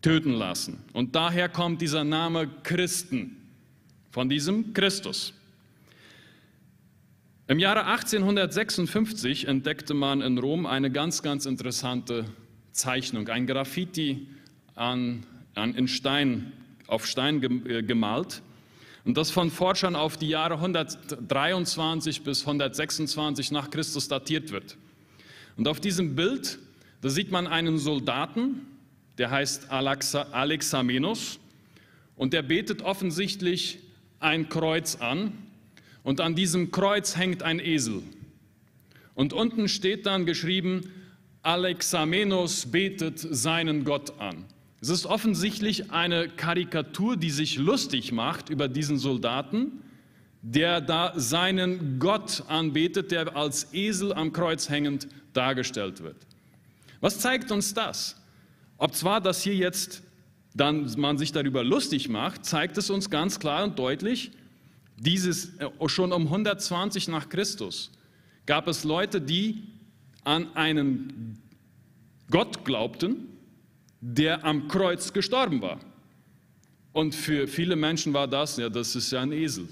töten 0.02 0.34
lassen. 0.34 0.84
Und 0.92 1.14
daher 1.14 1.48
kommt 1.48 1.80
dieser 1.80 2.04
Name 2.04 2.50
Christen, 2.64 3.38
von 4.10 4.28
diesem 4.28 4.74
Christus. 4.74 5.32
Im 7.46 7.58
Jahre 7.58 7.86
1856 7.86 9.48
entdeckte 9.48 9.94
man 9.94 10.20
in 10.20 10.36
Rom 10.36 10.66
eine 10.66 10.90
ganz, 10.90 11.22
ganz 11.22 11.46
interessante 11.46 12.26
Zeichnung, 12.72 13.26
ein 13.28 13.46
Graffiti 13.46 14.26
an 14.74 15.24
in 15.56 15.88
Stein, 15.88 16.52
auf 16.86 17.06
Stein 17.06 17.42
äh, 17.66 17.82
gemalt. 17.82 18.42
Und 19.04 19.16
das 19.16 19.30
von 19.30 19.50
Forschern 19.50 19.96
auf 19.96 20.16
die 20.16 20.28
Jahre 20.28 20.54
123 20.54 22.22
bis 22.22 22.42
126 22.42 23.50
nach 23.50 23.70
Christus 23.70 24.08
datiert 24.08 24.50
wird. 24.50 24.76
Und 25.56 25.68
auf 25.68 25.80
diesem 25.80 26.14
Bild, 26.14 26.58
da 27.00 27.08
sieht 27.08 27.30
man 27.30 27.46
einen 27.46 27.78
Soldaten, 27.78 28.66
der 29.18 29.30
heißt 29.30 29.70
Alexa, 29.70 30.28
Alexamenos, 30.32 31.38
und 32.16 32.34
der 32.34 32.42
betet 32.42 32.82
offensichtlich 32.82 33.78
ein 34.18 34.48
Kreuz 34.48 34.96
an. 34.96 35.32
Und 36.02 36.20
an 36.20 36.34
diesem 36.34 36.70
Kreuz 36.70 37.16
hängt 37.16 37.42
ein 37.42 37.60
Esel. 37.60 38.02
Und 39.14 39.32
unten 39.32 39.68
steht 39.68 40.06
dann 40.06 40.26
geschrieben, 40.26 40.90
Alexamenos 41.42 42.66
betet 42.66 43.18
seinen 43.18 43.84
Gott 43.84 44.18
an. 44.20 44.44
Es 44.80 44.88
ist 44.88 45.06
offensichtlich 45.06 45.90
eine 45.90 46.28
Karikatur, 46.28 47.16
die 47.16 47.30
sich 47.30 47.58
lustig 47.58 48.12
macht 48.12 48.48
über 48.48 48.68
diesen 48.68 48.98
Soldaten, 48.98 49.82
der 50.42 50.80
da 50.80 51.12
seinen 51.16 51.98
Gott 51.98 52.44
anbetet, 52.48 53.10
der 53.10 53.36
als 53.36 53.74
Esel 53.74 54.14
am 54.14 54.32
Kreuz 54.32 54.70
hängend 54.70 55.06
dargestellt 55.34 56.02
wird. 56.02 56.16
Was 57.00 57.18
zeigt 57.18 57.50
uns 57.50 57.74
das? 57.74 58.16
Ob 58.78 58.94
zwar 58.94 59.20
das 59.20 59.42
hier 59.42 59.54
jetzt 59.54 60.02
dann 60.54 60.92
man 60.96 61.18
sich 61.18 61.32
darüber 61.32 61.62
lustig 61.62 62.08
macht, 62.08 62.44
zeigt 62.44 62.76
es 62.78 62.90
uns 62.90 63.10
ganz 63.10 63.38
klar 63.38 63.64
und 63.64 63.78
deutlich, 63.78 64.32
dieses 64.96 65.56
äh, 65.58 65.68
schon 65.86 66.12
um 66.12 66.24
120 66.24 67.08
nach 67.08 67.28
Christus 67.28 67.90
gab 68.46 68.66
es 68.66 68.84
Leute, 68.84 69.20
die 69.20 69.62
an 70.24 70.54
einen 70.56 71.38
Gott 72.30 72.64
glaubten, 72.64 73.29
der 74.00 74.44
am 74.44 74.68
Kreuz 74.68 75.12
gestorben 75.12 75.60
war. 75.62 75.80
Und 76.92 77.14
für 77.14 77.46
viele 77.46 77.76
Menschen 77.76 78.12
war 78.14 78.26
das, 78.26 78.56
ja, 78.56 78.68
das 78.68 78.96
ist 78.96 79.12
ja 79.12 79.20
ein 79.20 79.32
Esel. 79.32 79.68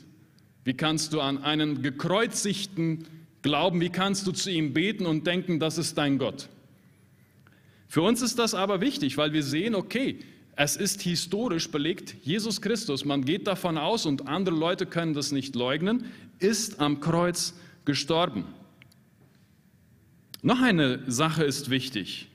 Wie 0.64 0.74
kannst 0.74 1.12
du 1.12 1.20
an 1.20 1.42
einen 1.42 1.82
gekreuzigten 1.82 3.06
glauben? 3.42 3.80
Wie 3.80 3.88
kannst 3.88 4.26
du 4.26 4.32
zu 4.32 4.50
ihm 4.50 4.74
beten 4.74 5.06
und 5.06 5.26
denken, 5.26 5.58
das 5.58 5.78
ist 5.78 5.96
dein 5.98 6.18
Gott? 6.18 6.48
Für 7.88 8.02
uns 8.02 8.20
ist 8.20 8.38
das 8.38 8.54
aber 8.54 8.80
wichtig, 8.80 9.16
weil 9.16 9.32
wir 9.32 9.42
sehen, 9.42 9.74
okay, 9.74 10.18
es 10.56 10.76
ist 10.76 11.02
historisch 11.02 11.70
belegt, 11.70 12.16
Jesus 12.22 12.60
Christus, 12.60 13.04
man 13.04 13.24
geht 13.24 13.46
davon 13.46 13.78
aus 13.78 14.06
und 14.06 14.28
andere 14.28 14.56
Leute 14.56 14.86
können 14.86 15.14
das 15.14 15.32
nicht 15.32 15.54
leugnen, 15.54 16.04
ist 16.38 16.80
am 16.80 17.00
Kreuz 17.00 17.54
gestorben. 17.84 18.44
Noch 20.42 20.60
eine 20.60 21.10
Sache 21.10 21.44
ist 21.44 21.70
wichtig. 21.70 22.27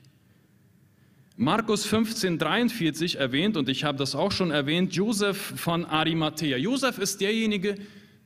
Markus 1.36 1.84
15, 1.84 2.38
43 2.38 3.18
erwähnt, 3.18 3.56
und 3.56 3.68
ich 3.68 3.82
habe 3.82 3.98
das 3.98 4.14
auch 4.14 4.30
schon 4.30 4.52
erwähnt, 4.52 4.94
Josef 4.94 5.54
von 5.56 5.84
Arimathea. 5.84 6.56
Josef 6.56 6.98
ist 6.98 7.20
derjenige, 7.20 7.74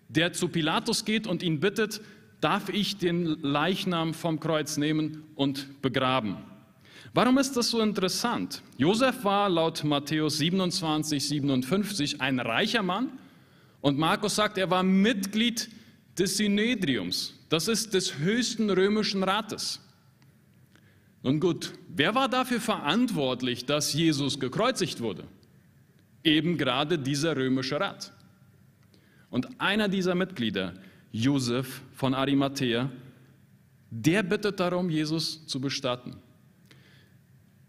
der 0.08 0.34
zu 0.34 0.48
Pilatus 0.48 1.06
geht 1.06 1.26
und 1.26 1.42
ihn 1.42 1.58
bittet, 1.58 2.02
darf 2.42 2.68
ich 2.68 2.98
den 2.98 3.24
Leichnam 3.40 4.12
vom 4.12 4.40
Kreuz 4.40 4.76
nehmen 4.76 5.24
und 5.36 5.80
begraben. 5.80 6.36
Warum 7.14 7.38
ist 7.38 7.56
das 7.56 7.70
so 7.70 7.80
interessant? 7.80 8.62
Josef 8.76 9.24
war 9.24 9.48
laut 9.48 9.84
Matthäus 9.84 10.36
27, 10.36 11.26
57 11.26 12.20
ein 12.20 12.38
reicher 12.38 12.82
Mann 12.82 13.08
und 13.80 13.98
Markus 13.98 14.36
sagt, 14.36 14.58
er 14.58 14.70
war 14.70 14.82
Mitglied 14.82 15.70
des 16.18 16.36
Synedriums. 16.36 17.34
Das 17.48 17.68
ist 17.68 17.94
des 17.94 18.18
höchsten 18.18 18.68
römischen 18.68 19.22
Rates. 19.22 19.80
Nun 21.22 21.40
gut, 21.40 21.72
wer 21.88 22.14
war 22.14 22.28
dafür 22.28 22.60
verantwortlich, 22.60 23.66
dass 23.66 23.92
Jesus 23.92 24.38
gekreuzigt 24.38 25.00
wurde? 25.00 25.24
Eben 26.22 26.56
gerade 26.56 26.98
dieser 26.98 27.36
römische 27.36 27.80
Rat. 27.80 28.12
Und 29.30 29.60
einer 29.60 29.88
dieser 29.88 30.14
Mitglieder, 30.14 30.74
Josef 31.12 31.82
von 31.94 32.14
Arimathea, 32.14 32.90
der 33.90 34.22
bittet 34.22 34.60
darum, 34.60 34.90
Jesus 34.90 35.46
zu 35.46 35.60
bestatten. 35.60 36.16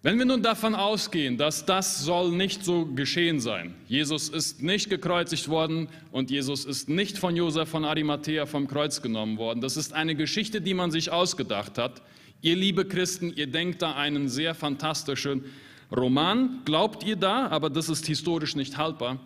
Wenn 0.01 0.17
wir 0.17 0.23
nun 0.23 0.41
davon 0.41 0.75
ausgehen, 0.75 1.37
dass 1.37 1.65
das 1.65 2.05
soll 2.05 2.31
nicht 2.31 2.63
so 2.63 2.85
geschehen 2.85 3.41
sein, 3.41 3.75
Jesus 3.85 4.29
ist 4.29 4.63
nicht 4.63 4.89
gekreuzigt 4.89 5.49
worden 5.49 5.89
und 6.13 6.31
Jesus 6.31 6.63
ist 6.63 6.87
nicht 6.87 7.17
von 7.17 7.35
Josef 7.35 7.67
von 7.67 7.83
Arimathea 7.83 8.45
vom 8.45 8.67
Kreuz 8.67 9.01
genommen 9.01 9.37
worden, 9.37 9.59
das 9.59 9.75
ist 9.75 9.91
eine 9.91 10.15
Geschichte, 10.15 10.61
die 10.61 10.73
man 10.73 10.91
sich 10.91 11.11
ausgedacht 11.11 11.77
hat, 11.77 12.01
Ihr 12.41 12.55
liebe 12.55 12.85
Christen, 12.85 13.33
ihr 13.35 13.47
denkt 13.47 13.81
da 13.81 13.95
einen 13.95 14.29
sehr 14.29 14.55
fantastischen 14.55 15.43
Roman, 15.91 16.61
glaubt 16.65 17.03
ihr 17.03 17.15
da, 17.15 17.47
aber 17.47 17.69
das 17.69 17.89
ist 17.89 18.05
historisch 18.05 18.55
nicht 18.55 18.77
haltbar. 18.77 19.19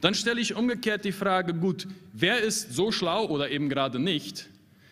Dann 0.00 0.14
stelle 0.14 0.40
ich 0.40 0.54
umgekehrt 0.54 1.04
die 1.04 1.12
Frage, 1.12 1.54
gut, 1.54 1.88
wer 2.12 2.40
ist 2.40 2.72
so 2.72 2.92
schlau 2.92 3.26
oder 3.26 3.50
eben 3.50 3.68
gerade 3.68 3.98
nicht, 3.98 4.48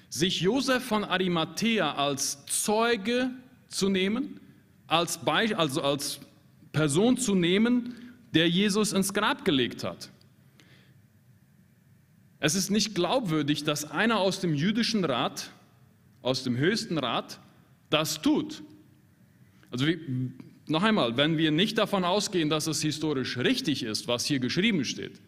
sich 0.09 0.41
Josef 0.41 0.83
von 0.83 1.05
Arimathea 1.05 1.95
als 1.95 2.45
Zeuge 2.47 3.31
zu 3.69 3.89
nehmen, 3.89 4.41
als, 4.89 5.19
Be 5.19 5.57
also 5.57 5.83
als 5.83 6.21
Person 6.73 7.17
zu 7.17 7.35
nehmen, 7.35 7.95
der 8.35 8.49
Jesus 8.49 8.93
ins 8.93 9.15
Grab 9.15 9.45
gelegt 9.45 9.85
hat. 9.85 10.11
Es 12.41 12.55
ist 12.55 12.71
nicht 12.71 12.95
glaubwürdig, 12.95 13.65
dass 13.65 13.91
einer 13.91 14.19
aus 14.19 14.41
dem 14.41 14.55
jüdischen 14.55 15.05
Rat 15.05 15.51
aus 16.27 16.43
dem 16.43 16.57
höchsten 16.57 16.99
Rat 16.99 17.39
das 17.89 18.21
tut. 18.21 18.65
Also 19.71 19.87
wie, 19.87 20.33
noch 20.67 20.83
einmal, 20.83 21.17
wenn 21.17 21.39
wir 21.39 21.53
nicht 21.53 21.79
davon 21.79 22.05
ausgehen, 22.05 22.51
dass 22.51 22.67
es 22.67 22.83
historisch 22.83 23.39
richtig 23.39 23.85
ist, 23.85 24.09
was 24.09 24.25
hier 24.25 24.41
geschrieben 24.41 24.85
steht, 24.85 25.21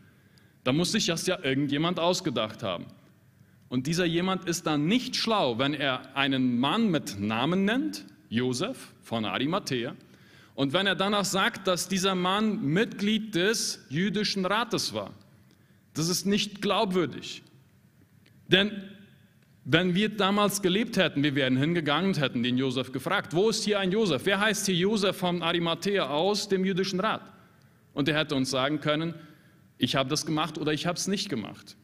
dann 0.64 0.76
muss 0.76 0.90
sich 0.90 1.06
das 1.06 1.24
ja 1.28 1.38
irgendjemand 1.40 2.00
ausgedacht 2.00 2.64
haben. 2.64 2.86
Und 3.68 3.86
dieser 3.86 4.06
jemand 4.06 4.48
ist 4.48 4.66
dann 4.66 4.86
nicht 4.86 5.14
schlau, 5.14 5.58
wenn 5.58 5.72
er 5.72 6.16
einen 6.16 6.58
Mann 6.58 6.90
mit 6.90 7.20
Namen 7.20 7.64
nennt, 7.64 8.04
Josef 8.28 8.92
von 9.02 9.24
Arimathea, 9.24 9.94
und 10.56 10.72
wenn 10.72 10.88
er 10.88 10.96
danach 10.96 11.24
sagt, 11.24 11.68
dass 11.68 11.88
dieser 11.88 12.16
Mann 12.16 12.64
Mitglied 12.64 13.36
des 13.36 13.86
jüdischen 13.88 14.44
Rates 14.44 14.92
war. 14.92 15.14
Das 15.94 16.08
ist 16.08 16.26
nicht 16.26 16.60
glaubwürdig. 16.60 17.44
Denn 18.48 18.72
wenn 19.70 19.94
wir 19.94 20.08
damals 20.08 20.62
gelebt 20.62 20.96
hätten, 20.96 21.22
wir 21.22 21.34
wären 21.34 21.58
hingegangen 21.58 22.08
und 22.08 22.20
hätten 22.20 22.42
den 22.42 22.56
Josef 22.56 22.90
gefragt, 22.90 23.34
wo 23.34 23.50
ist 23.50 23.64
hier 23.64 23.78
ein 23.78 23.92
Josef? 23.92 24.22
Wer 24.24 24.40
heißt 24.40 24.64
hier 24.64 24.74
Josef 24.74 25.14
von 25.18 25.42
Arimathea 25.42 26.08
aus 26.08 26.48
dem 26.48 26.64
jüdischen 26.64 27.00
Rat? 27.00 27.20
Und 27.92 28.08
er 28.08 28.16
hätte 28.16 28.34
uns 28.34 28.48
sagen 28.48 28.80
können, 28.80 29.12
ich 29.76 29.94
habe 29.94 30.08
das 30.08 30.24
gemacht 30.24 30.56
oder 30.56 30.72
ich 30.72 30.86
habe 30.86 30.96
es 30.96 31.06
nicht 31.06 31.28
gemacht. 31.28 31.76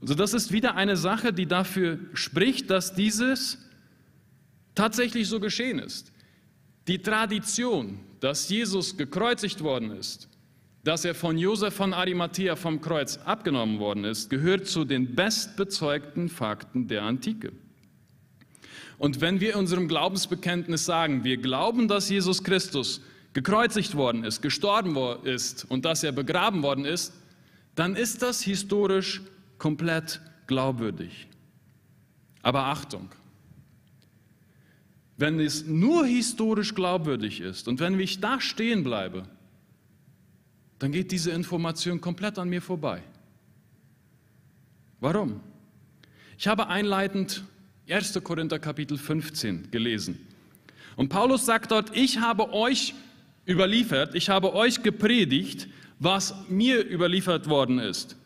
Also 0.00 0.14
das 0.14 0.34
ist 0.34 0.50
wieder 0.50 0.74
eine 0.74 0.96
Sache, 0.96 1.32
die 1.32 1.46
dafür 1.46 2.00
spricht, 2.12 2.70
dass 2.70 2.92
dieses 2.92 3.58
tatsächlich 4.74 5.28
so 5.28 5.38
geschehen 5.38 5.78
ist. 5.78 6.12
Die 6.88 6.98
Tradition, 6.98 8.00
dass 8.18 8.48
Jesus 8.48 8.96
gekreuzigt 8.96 9.62
worden 9.62 9.92
ist, 9.92 10.28
dass 10.84 11.06
er 11.06 11.14
von 11.14 11.38
Josef 11.38 11.74
von 11.74 11.94
Arimathea 11.94 12.56
vom 12.56 12.80
Kreuz 12.80 13.18
abgenommen 13.24 13.78
worden 13.78 14.04
ist, 14.04 14.28
gehört 14.28 14.66
zu 14.66 14.84
den 14.84 15.14
bestbezeugten 15.14 16.28
Fakten 16.28 16.88
der 16.88 17.02
Antike. 17.02 17.52
Und 18.98 19.22
wenn 19.22 19.40
wir 19.40 19.54
in 19.54 19.60
unserem 19.60 19.88
Glaubensbekenntnis 19.88 20.84
sagen, 20.84 21.24
wir 21.24 21.38
glauben, 21.38 21.88
dass 21.88 22.10
Jesus 22.10 22.44
Christus 22.44 23.00
gekreuzigt 23.32 23.96
worden 23.96 24.24
ist, 24.24 24.42
gestorben 24.42 24.96
ist 25.24 25.64
und 25.68 25.84
dass 25.86 26.04
er 26.04 26.12
begraben 26.12 26.62
worden 26.62 26.84
ist, 26.84 27.14
dann 27.74 27.96
ist 27.96 28.22
das 28.22 28.42
historisch 28.42 29.22
komplett 29.58 30.20
glaubwürdig. 30.46 31.26
Aber 32.42 32.66
Achtung, 32.66 33.08
wenn 35.16 35.40
es 35.40 35.64
nur 35.64 36.04
historisch 36.04 36.74
glaubwürdig 36.74 37.40
ist 37.40 37.68
und 37.68 37.80
wenn 37.80 37.98
ich 37.98 38.20
da 38.20 38.40
stehen 38.40 38.84
bleibe, 38.84 39.24
dann 40.84 40.92
geht 40.92 41.12
diese 41.12 41.30
Information 41.30 41.98
komplett 41.98 42.38
an 42.38 42.50
mir 42.50 42.60
vorbei. 42.60 43.02
Warum? 45.00 45.40
Ich 46.36 46.46
habe 46.46 46.66
einleitend 46.66 47.42
1. 47.88 48.20
Korinther 48.22 48.58
Kapitel 48.58 48.98
15 48.98 49.70
gelesen. 49.70 50.18
Und 50.96 51.08
Paulus 51.08 51.46
sagt 51.46 51.70
dort, 51.70 51.96
ich 51.96 52.18
habe 52.18 52.52
euch 52.52 52.92
überliefert, 53.48 54.14
ich 54.14 54.28
habe 54.28 54.54
euch 54.54 54.82
gepredigt, 54.82 55.68
was 56.00 56.34
mir 56.50 56.86
überliefert 56.86 57.48
worden 57.48 57.78
ist. 57.78 58.16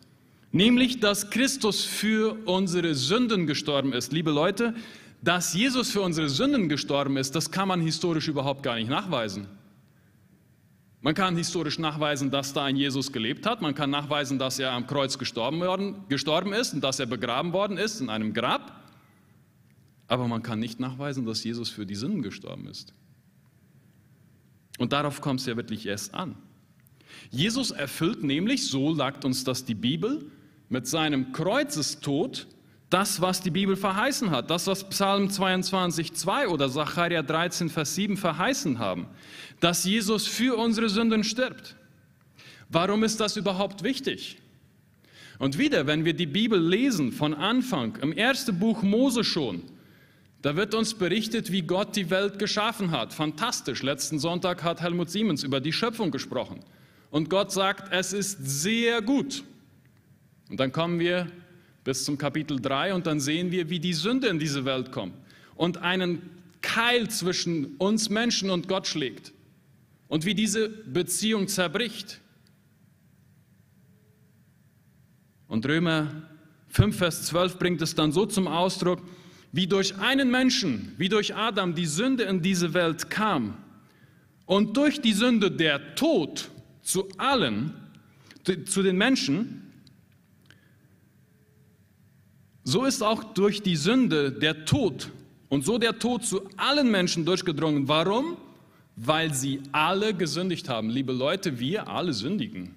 Nämlich, 0.51 0.99
dass 0.99 1.31
Christus 1.31 1.85
für 1.85 2.45
unsere 2.45 2.97
Sünden 2.97 3.47
gestorben 3.47 3.93
ist. 3.93 4.13
Liebe 4.13 4.33
Leute, 4.33 4.75
dass 5.23 5.55
Jesus 5.55 5.93
für 5.93 6.01
unsere 6.01 6.29
Sünden 6.29 6.69
gestorben 6.69 7.19
ist, 7.19 7.37
das 7.37 7.53
kann 7.53 7.69
man 7.69 7.81
historisch 7.81 8.27
überhaupt 8.27 8.65
gar 8.65 8.75
nicht 8.75 8.91
nachweisen. 8.91 9.47
Man 11.01 11.15
kann 11.15 11.37
historisch 11.37 11.79
nachweisen, 11.79 12.31
dass 12.31 12.53
da 12.53 12.65
ein 12.65 12.77
Jesus 12.77 13.13
gelebt 13.13 13.47
hat. 13.47 13.63
Man 13.63 13.75
kann 13.75 13.91
nachweisen, 13.91 14.39
dass 14.39 14.59
er 14.59 14.73
am 14.73 14.87
Kreuz 14.87 15.17
gestorben, 15.17 15.61
worden, 15.61 16.05
gestorben 16.09 16.53
ist 16.53 16.75
und 16.75 16.83
dass 16.83 16.99
er 16.99 17.07
begraben 17.07 17.53
worden 17.53 17.77
ist 17.77 18.01
in 18.01 18.11
einem 18.11 18.35
Grab. 18.35 18.85
Aber 20.09 20.27
man 20.27 20.43
kann 20.43 20.59
nicht 20.59 20.81
nachweisen, 20.81 21.25
dass 21.25 21.45
Jesus 21.45 21.71
für 21.71 21.87
die 21.87 21.95
Sünden 21.95 22.23
gestorben 22.23 22.67
ist. 22.67 22.95
Und 24.79 24.93
darauf 24.93 25.21
kommt 25.21 25.41
es 25.41 25.47
ja 25.47 25.57
wirklich 25.57 25.87
erst 25.87 26.15
an. 26.15 26.35
Jesus 27.31 27.71
erfüllt 27.71 28.23
nämlich, 28.25 28.69
so 28.69 28.95
sagt 28.95 29.25
uns 29.25 29.45
das 29.45 29.65
die 29.65 29.75
Bibel, 29.75 30.31
mit 30.69 30.87
seinem 30.87 31.33
Kreuzestod 31.33 32.47
das, 32.91 33.21
was 33.21 33.43
die 33.43 33.51
Bibel 33.51 33.77
verheißen 33.77 34.31
hat, 34.31 34.51
das, 34.51 34.67
was 34.67 34.89
Psalm 34.89 35.29
22, 35.29 36.15
2 36.15 36.49
oder 36.49 36.69
Sacharja 36.71 37.23
13, 37.23 37.69
Vers 37.69 37.95
7 37.95 38.17
verheißen 38.17 38.79
haben, 38.79 39.09
dass 39.61 39.85
Jesus 39.85 40.27
für 40.27 40.57
unsere 40.57 40.89
Sünden 40.89 41.25
stirbt. 41.25 41.77
Warum 42.69 43.03
ist 43.03 43.21
das 43.21 43.37
überhaupt 43.37 43.83
wichtig? 43.83 44.39
Und 45.39 45.59
wieder, 45.59 45.87
wenn 45.87 46.05
wir 46.05 46.15
die 46.15 46.27
Bibel 46.27 46.61
lesen, 46.61 47.13
von 47.13 47.35
Anfang, 47.35 47.97
im 48.03 48.13
ersten 48.13 48.59
Buch 48.59 48.83
Mose 48.83 49.25
schon, 49.25 49.63
da 50.43 50.55
wird 50.55 50.75
uns 50.75 50.95
berichtet, 50.95 51.51
wie 51.51 51.63
Gott 51.63 51.97
die 51.97 52.11
Welt 52.11 52.39
geschaffen 52.39 52.91
hat. 52.91 53.13
Fantastisch. 53.13 53.83
Letzten 53.83 54.19
Sonntag 54.19 54.63
hat 54.63 54.81
Helmut 54.81 55.11
Siemens 55.11 55.43
über 55.43 55.61
die 55.61 55.73
Schöpfung 55.73 56.11
gesprochen. 56.11 56.61
Und 57.11 57.31
Gott 57.31 57.53
sagt, 57.53 57.93
es 57.93 58.13
ist 58.13 58.39
sehr 58.45 59.01
gut. 59.03 59.43
Und 60.49 60.61
dann 60.61 60.71
kommen 60.71 61.01
wir 61.01 61.31
bis 61.85 62.05
zum 62.05 62.19
Kapitel 62.19 62.61
3 62.61 62.95
und 62.95 63.07
dann 63.07 63.19
sehen 63.19 63.51
wir, 63.51 63.71
wie 63.71 63.81
die 63.81 63.95
Sünde 63.95 64.29
in 64.29 64.39
diese 64.39 64.65
Welt 64.65 64.93
kommt 64.93 65.15
und 65.57 65.79
einen 65.79 66.23
Keil 66.61 67.09
zwischen 67.09 67.77
uns 67.79 68.11
Menschen 68.11 68.51
und 68.51 68.69
Gott 68.69 68.87
schlägt 68.87 69.33
und 70.09 70.25
wie 70.25 70.35
diese 70.35 70.69
Beziehung 70.69 71.49
zerbricht. 71.49 72.21
Und 75.47 75.67
Römer 75.67 76.29
5, 76.69 76.97
Vers 76.97 77.27
12 77.27 77.59
bringt 77.59 77.83
es 77.83 77.95
dann 77.95 78.13
so 78.13 78.27
zum 78.27 78.49
Ausdruck, 78.49 79.03
wie 79.53 79.67
durch 79.67 79.97
einen 79.99 80.31
Menschen, 80.31 80.95
wie 80.99 81.09
durch 81.09 81.35
Adam 81.35 81.75
die 81.75 81.87
Sünde 81.87 82.25
in 82.25 82.43
diese 82.43 82.75
Welt 82.75 83.09
kam 83.09 83.57
und 84.45 84.77
durch 84.77 85.01
die 85.01 85.13
Sünde 85.13 85.51
der 85.51 85.95
Tod 85.95 86.51
zu 86.83 87.09
allen, 87.17 87.75
zu 88.67 88.83
den 88.83 88.97
Menschen, 88.97 89.69
so 92.65 92.85
ist 92.85 93.03
auch 93.03 93.25
durch 93.33 93.63
die 93.63 93.77
Sünde 93.77 94.31
der 94.31 94.67
Tod 94.67 95.11
und 95.49 95.65
so 95.65 95.79
der 95.79 95.99
Tod 95.99 96.25
zu 96.25 96.47
allen 96.59 96.91
Menschen 96.91 97.25
durchgedrungen. 97.25 97.89
Warum? 97.89 98.37
Weil 99.01 99.33
sie 99.33 99.63
alle 99.71 100.13
gesündigt 100.13 100.69
haben. 100.69 100.91
Liebe 100.91 101.13
Leute, 101.13 101.61
wir 101.61 101.89
alle 101.89 102.13
sündigen. 102.13 102.75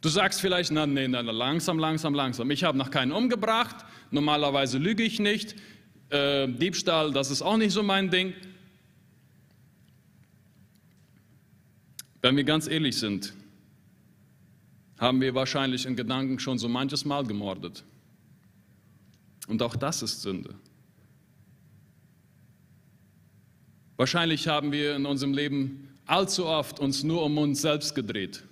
Du 0.00 0.08
sagst 0.08 0.40
vielleicht, 0.40 0.70
na, 0.70 0.86
nee, 0.86 1.08
na, 1.08 1.20
langsam, 1.22 1.78
langsam, 1.78 2.14
langsam. 2.14 2.50
Ich 2.50 2.62
habe 2.62 2.76
noch 2.76 2.90
keinen 2.90 3.12
umgebracht. 3.12 3.86
Normalerweise 4.10 4.78
lüge 4.78 5.02
ich 5.02 5.18
nicht. 5.18 5.56
Äh, 6.10 6.46
Diebstahl, 6.48 7.12
das 7.12 7.30
ist 7.30 7.42
auch 7.42 7.56
nicht 7.56 7.72
so 7.72 7.82
mein 7.82 8.10
Ding. 8.10 8.34
Wenn 12.20 12.36
wir 12.36 12.44
ganz 12.44 12.68
ehrlich 12.68 12.98
sind, 12.98 13.32
haben 14.98 15.20
wir 15.20 15.34
wahrscheinlich 15.34 15.86
in 15.86 15.96
Gedanken 15.96 16.38
schon 16.38 16.58
so 16.58 16.68
manches 16.68 17.04
Mal 17.04 17.24
gemordet. 17.24 17.82
Und 19.46 19.62
auch 19.62 19.76
das 19.76 20.02
ist 20.02 20.22
Sünde. 20.22 20.54
Wahrscheinlich 23.98 24.46
haben 24.46 24.70
wir 24.70 24.94
in 24.94 25.06
unserem 25.06 25.34
Leben 25.34 25.88
allzu 26.06 26.46
oft 26.46 26.78
uns 26.78 27.02
nur 27.02 27.24
um 27.24 27.36
uns 27.36 27.60
selbst 27.60 27.96
gedreht. 27.96 28.44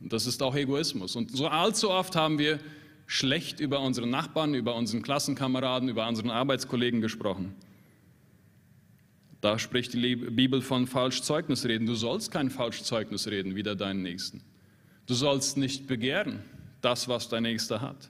Und 0.00 0.14
das 0.14 0.26
ist 0.26 0.42
auch 0.42 0.56
Egoismus. 0.56 1.14
Und 1.14 1.30
so 1.30 1.46
allzu 1.46 1.90
oft 1.90 2.16
haben 2.16 2.38
wir 2.38 2.58
schlecht 3.06 3.60
über 3.60 3.80
unsere 3.80 4.06
Nachbarn, 4.06 4.54
über 4.54 4.74
unseren 4.76 5.02
Klassenkameraden, 5.02 5.90
über 5.90 6.08
unseren 6.08 6.30
Arbeitskollegen 6.30 7.02
gesprochen. 7.02 7.54
Da 9.42 9.58
spricht 9.58 9.92
die 9.92 10.16
Bibel 10.16 10.62
von 10.62 10.86
Falschzeugnis 10.86 11.66
reden. 11.66 11.84
Du 11.84 11.94
sollst 11.94 12.30
kein 12.30 12.48
Falschzeugnis 12.48 13.26
reden, 13.28 13.56
wider 13.56 13.76
deinen 13.76 14.02
Nächsten. 14.02 14.42
Du 15.04 15.12
sollst 15.12 15.58
nicht 15.58 15.86
begehren, 15.86 16.42
das, 16.80 17.08
was 17.08 17.28
dein 17.28 17.42
Nächster 17.42 17.82
hat. 17.82 18.08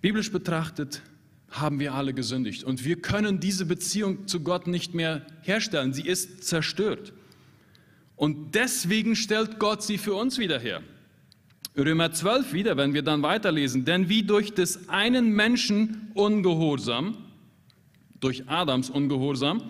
Biblisch 0.00 0.32
betrachtet 0.32 1.00
haben 1.50 1.80
wir 1.80 1.94
alle 1.94 2.12
gesündigt 2.12 2.64
und 2.64 2.84
wir 2.84 2.96
können 2.96 3.40
diese 3.40 3.66
Beziehung 3.66 4.26
zu 4.26 4.40
Gott 4.40 4.66
nicht 4.66 4.94
mehr 4.94 5.26
herstellen. 5.42 5.92
Sie 5.92 6.06
ist 6.06 6.44
zerstört. 6.44 7.12
Und 8.16 8.54
deswegen 8.54 9.14
stellt 9.14 9.58
Gott 9.58 9.82
sie 9.82 9.98
für 9.98 10.14
uns 10.14 10.38
wieder 10.38 10.58
her. 10.58 10.82
Römer 11.76 12.10
12 12.12 12.54
wieder, 12.54 12.76
wenn 12.78 12.94
wir 12.94 13.02
dann 13.02 13.22
weiterlesen. 13.22 13.84
Denn 13.84 14.08
wie 14.08 14.22
durch 14.22 14.54
des 14.54 14.88
einen 14.88 15.30
Menschen 15.30 16.10
Ungehorsam, 16.14 17.18
durch 18.18 18.48
Adams 18.48 18.88
Ungehorsam, 18.88 19.62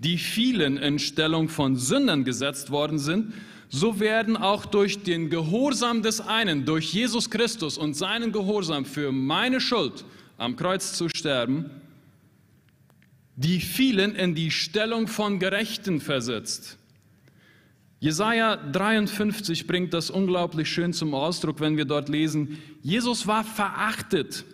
die 0.00 0.18
vielen 0.18 0.76
in 0.76 0.98
Stellung 0.98 1.48
von 1.48 1.76
Sündern 1.76 2.24
gesetzt 2.24 2.70
worden 2.70 2.98
sind, 2.98 3.32
so 3.68 4.00
werden 4.00 4.36
auch 4.36 4.66
durch 4.66 5.04
den 5.04 5.30
Gehorsam 5.30 6.02
des 6.02 6.20
einen, 6.20 6.64
durch 6.64 6.92
Jesus 6.92 7.30
Christus 7.30 7.78
und 7.78 7.94
seinen 7.94 8.32
Gehorsam 8.32 8.84
für 8.84 9.12
meine 9.12 9.60
Schuld 9.60 10.04
am 10.36 10.56
Kreuz 10.56 10.92
zu 10.94 11.08
sterben, 11.08 11.70
die 13.36 13.60
vielen 13.60 14.14
in 14.14 14.34
die 14.34 14.50
Stellung 14.50 15.08
von 15.08 15.38
Gerechten 15.38 16.00
versetzt. 16.00 16.78
Jesaja 18.00 18.56
53 18.56 19.66
bringt 19.66 19.94
das 19.94 20.10
unglaublich 20.10 20.70
schön 20.70 20.92
zum 20.92 21.14
Ausdruck, 21.14 21.60
wenn 21.60 21.76
wir 21.76 21.86
dort 21.86 22.08
lesen: 22.08 22.58
Jesus 22.82 23.26
war 23.26 23.44
verachtet. 23.44 24.44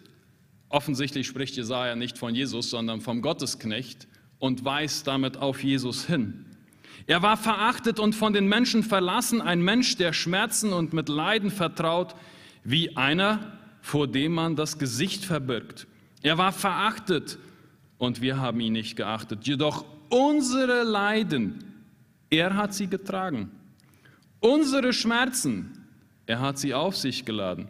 Offensichtlich 0.69 1.27
spricht 1.27 1.57
Jesaja 1.57 1.97
nicht 1.97 2.17
von 2.17 2.35
Jesus, 2.35 2.71
sondern 2.71 3.01
vom 3.01 3.23
Gottesknecht 3.23 4.07
und 4.39 4.65
weist 4.65 5.07
damit 5.07 5.37
auf 5.37 5.65
Jesus 5.65 6.07
hin. 6.07 6.47
Er 7.07 7.23
war 7.23 7.37
verachtet 7.37 7.99
und 7.99 8.15
von 8.15 8.33
den 8.33 8.47
Menschen 8.47 8.85
verlassen, 8.85 9.41
ein 9.41 9.63
Mensch, 9.63 9.97
der 9.97 10.13
Schmerzen 10.13 10.73
und 10.73 10.93
mit 10.93 11.09
Leiden 11.09 11.51
vertraut, 11.51 12.15
wie 12.63 12.97
einer, 12.97 13.59
vor 13.81 14.07
dem 14.07 14.33
man 14.33 14.57
das 14.57 14.79
Gesicht 14.79 15.25
verbirgt. 15.25 15.87
Er 16.23 16.39
war 16.39 16.53
verachtet 16.53 17.39
und 17.99 18.21
wir 18.21 18.39
haben 18.39 18.61
ihn 18.61 18.75
nicht 18.75 18.97
geachtet. 18.97 19.47
Jedoch 19.47 19.85
unsere 20.09 20.83
Leiden, 20.83 21.65
er 22.29 22.57
hat 22.57 22.75
sie 22.75 22.87
getragen. 22.87 23.51
Unsere 24.41 24.93
Schmerzen, 24.93 25.87
er 26.27 26.41
hat 26.41 26.59
sie 26.59 26.75
auf 26.75 26.97
sich 26.97 27.25
geladen. 27.25 27.69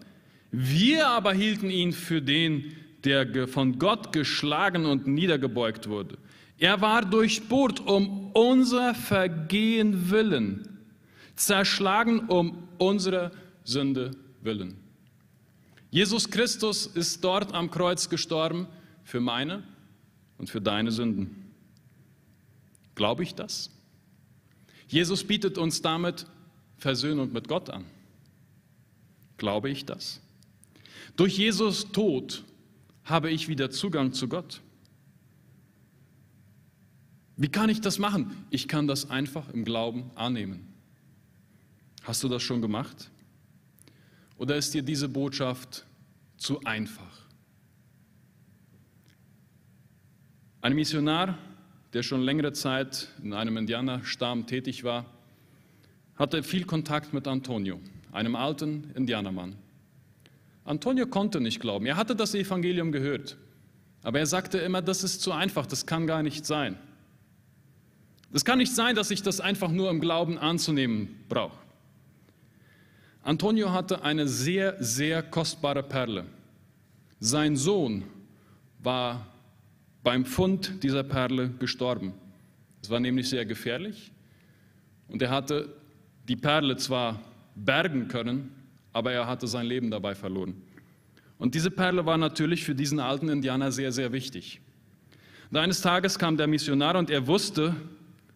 Wir 0.50 1.08
aber 1.08 1.32
hielten 1.32 1.70
ihn 1.70 1.92
für 1.92 2.20
den, 2.20 2.76
der 3.04 3.48
von 3.48 3.78
Gott 3.78 4.12
geschlagen 4.12 4.86
und 4.86 5.06
niedergebeugt 5.06 5.88
wurde. 5.88 6.18
Er 6.58 6.80
war 6.80 7.02
durchbohrt 7.04 7.80
um 7.80 8.30
unser 8.32 8.94
Vergehen 8.94 10.10
willen, 10.10 10.78
zerschlagen 11.34 12.20
um 12.28 12.68
unsere 12.78 13.30
Sünde 13.64 14.10
willen. 14.42 14.76
Jesus 15.90 16.30
Christus 16.30 16.86
ist 16.86 17.22
dort 17.24 17.52
am 17.52 17.70
Kreuz 17.70 18.08
gestorben 18.08 18.68
für 19.02 19.20
meine 19.20 19.64
und 20.38 20.48
für 20.48 20.60
deine 20.60 20.92
Sünden. 20.92 21.52
Glaube 22.94 23.22
ich 23.22 23.34
das? 23.34 23.70
Jesus 24.86 25.24
bietet 25.24 25.58
uns 25.58 25.82
damit 25.82 26.26
Versöhnung 26.76 27.32
mit 27.32 27.48
Gott 27.48 27.70
an. 27.70 27.84
Glaube 29.36 29.70
ich 29.70 29.84
das? 29.84 30.20
Durch 31.16 31.38
Jesus 31.38 31.90
Tod 31.92 32.44
habe 33.04 33.30
ich 33.30 33.48
wieder 33.48 33.70
Zugang 33.70 34.12
zu 34.12 34.28
Gott. 34.28 34.60
Wie 37.36 37.48
kann 37.48 37.70
ich 37.70 37.80
das 37.80 37.98
machen? 37.98 38.44
Ich 38.50 38.68
kann 38.68 38.86
das 38.86 39.10
einfach 39.10 39.48
im 39.48 39.64
Glauben 39.64 40.10
annehmen. 40.14 40.66
Hast 42.02 42.22
du 42.22 42.28
das 42.28 42.42
schon 42.42 42.60
gemacht? 42.60 43.10
Oder 44.40 44.56
ist 44.56 44.72
dir 44.72 44.80
diese 44.80 45.06
Botschaft 45.06 45.84
zu 46.38 46.60
einfach? 46.64 47.26
Ein 50.62 50.74
Missionar, 50.74 51.36
der 51.92 52.02
schon 52.02 52.22
längere 52.22 52.54
Zeit 52.54 53.08
in 53.22 53.34
einem 53.34 53.58
Indianerstamm 53.58 54.46
tätig 54.46 54.82
war, 54.82 55.04
hatte 56.16 56.42
viel 56.42 56.64
Kontakt 56.64 57.12
mit 57.12 57.28
Antonio, 57.28 57.80
einem 58.12 58.34
alten 58.34 58.90
Indianermann. 58.94 59.56
Antonio 60.64 61.06
konnte 61.06 61.38
nicht 61.42 61.60
glauben. 61.60 61.84
Er 61.84 61.96
hatte 61.96 62.16
das 62.16 62.34
Evangelium 62.34 62.92
gehört. 62.92 63.36
Aber 64.02 64.20
er 64.20 64.26
sagte 64.26 64.56
immer, 64.56 64.80
das 64.80 65.04
ist 65.04 65.20
zu 65.20 65.32
einfach, 65.32 65.66
das 65.66 65.84
kann 65.84 66.06
gar 66.06 66.22
nicht 66.22 66.46
sein. 66.46 66.78
Das 68.32 68.46
kann 68.46 68.56
nicht 68.56 68.74
sein, 68.74 68.94
dass 68.96 69.10
ich 69.10 69.22
das 69.22 69.38
einfach 69.38 69.70
nur 69.70 69.90
im 69.90 70.00
Glauben 70.00 70.38
anzunehmen 70.38 71.14
brauche. 71.28 71.58
Antonio 73.22 73.70
hatte 73.70 74.02
eine 74.02 74.26
sehr, 74.26 74.82
sehr 74.82 75.22
kostbare 75.22 75.82
Perle. 75.82 76.24
Sein 77.18 77.56
Sohn 77.56 78.04
war 78.82 79.26
beim 80.02 80.24
Fund 80.24 80.82
dieser 80.82 81.02
Perle 81.02 81.50
gestorben. 81.58 82.14
Es 82.82 82.88
war 82.88 82.98
nämlich 82.98 83.28
sehr 83.28 83.44
gefährlich 83.44 84.10
und 85.08 85.20
er 85.20 85.30
hatte 85.30 85.74
die 86.28 86.36
Perle 86.36 86.76
zwar 86.76 87.20
bergen 87.54 88.08
können, 88.08 88.54
aber 88.92 89.12
er 89.12 89.26
hatte 89.26 89.46
sein 89.46 89.66
Leben 89.66 89.90
dabei 89.90 90.14
verloren. 90.14 90.54
Und 91.36 91.54
diese 91.54 91.70
Perle 91.70 92.06
war 92.06 92.16
natürlich 92.16 92.64
für 92.64 92.74
diesen 92.74 93.00
alten 93.00 93.28
Indianer 93.28 93.70
sehr, 93.70 93.92
sehr 93.92 94.12
wichtig. 94.12 94.60
Und 95.50 95.58
eines 95.58 95.82
Tages 95.82 96.18
kam 96.18 96.36
der 96.36 96.46
Missionar 96.46 96.96
und 96.96 97.10
er 97.10 97.26
wusste 97.26 97.74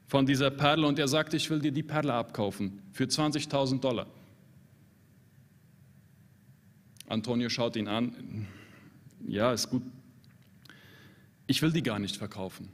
von 0.06 0.26
dieser 0.26 0.50
Perle 0.50 0.86
und 0.86 0.98
er 0.98 1.08
sagte, 1.08 1.36
ich 1.36 1.48
will 1.48 1.60
dir 1.60 1.72
die 1.72 1.82
Perle 1.82 2.12
abkaufen 2.12 2.82
für 2.92 3.04
20.000 3.04 3.80
Dollar. 3.80 4.06
Antonio 7.14 7.48
schaut 7.48 7.76
ihn 7.76 7.88
an, 7.88 8.46
ja, 9.26 9.52
ist 9.52 9.70
gut. 9.70 9.82
Ich 11.46 11.62
will 11.62 11.72
die 11.72 11.82
gar 11.82 11.98
nicht 11.98 12.16
verkaufen. 12.16 12.68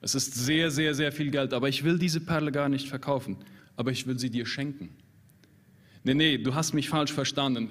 Es 0.00 0.14
ist 0.14 0.34
sehr, 0.34 0.70
sehr, 0.70 0.94
sehr 0.94 1.12
viel 1.12 1.30
Geld, 1.30 1.52
aber 1.52 1.68
ich 1.68 1.84
will 1.84 1.98
diese 1.98 2.20
Perle 2.20 2.52
gar 2.52 2.68
nicht 2.68 2.88
verkaufen, 2.88 3.36
aber 3.76 3.90
ich 3.90 4.06
will 4.06 4.18
sie 4.18 4.30
dir 4.30 4.46
schenken. 4.46 4.90
Nee, 6.04 6.14
nee, 6.14 6.38
du 6.38 6.54
hast 6.54 6.74
mich 6.74 6.88
falsch 6.88 7.12
verstanden. 7.12 7.70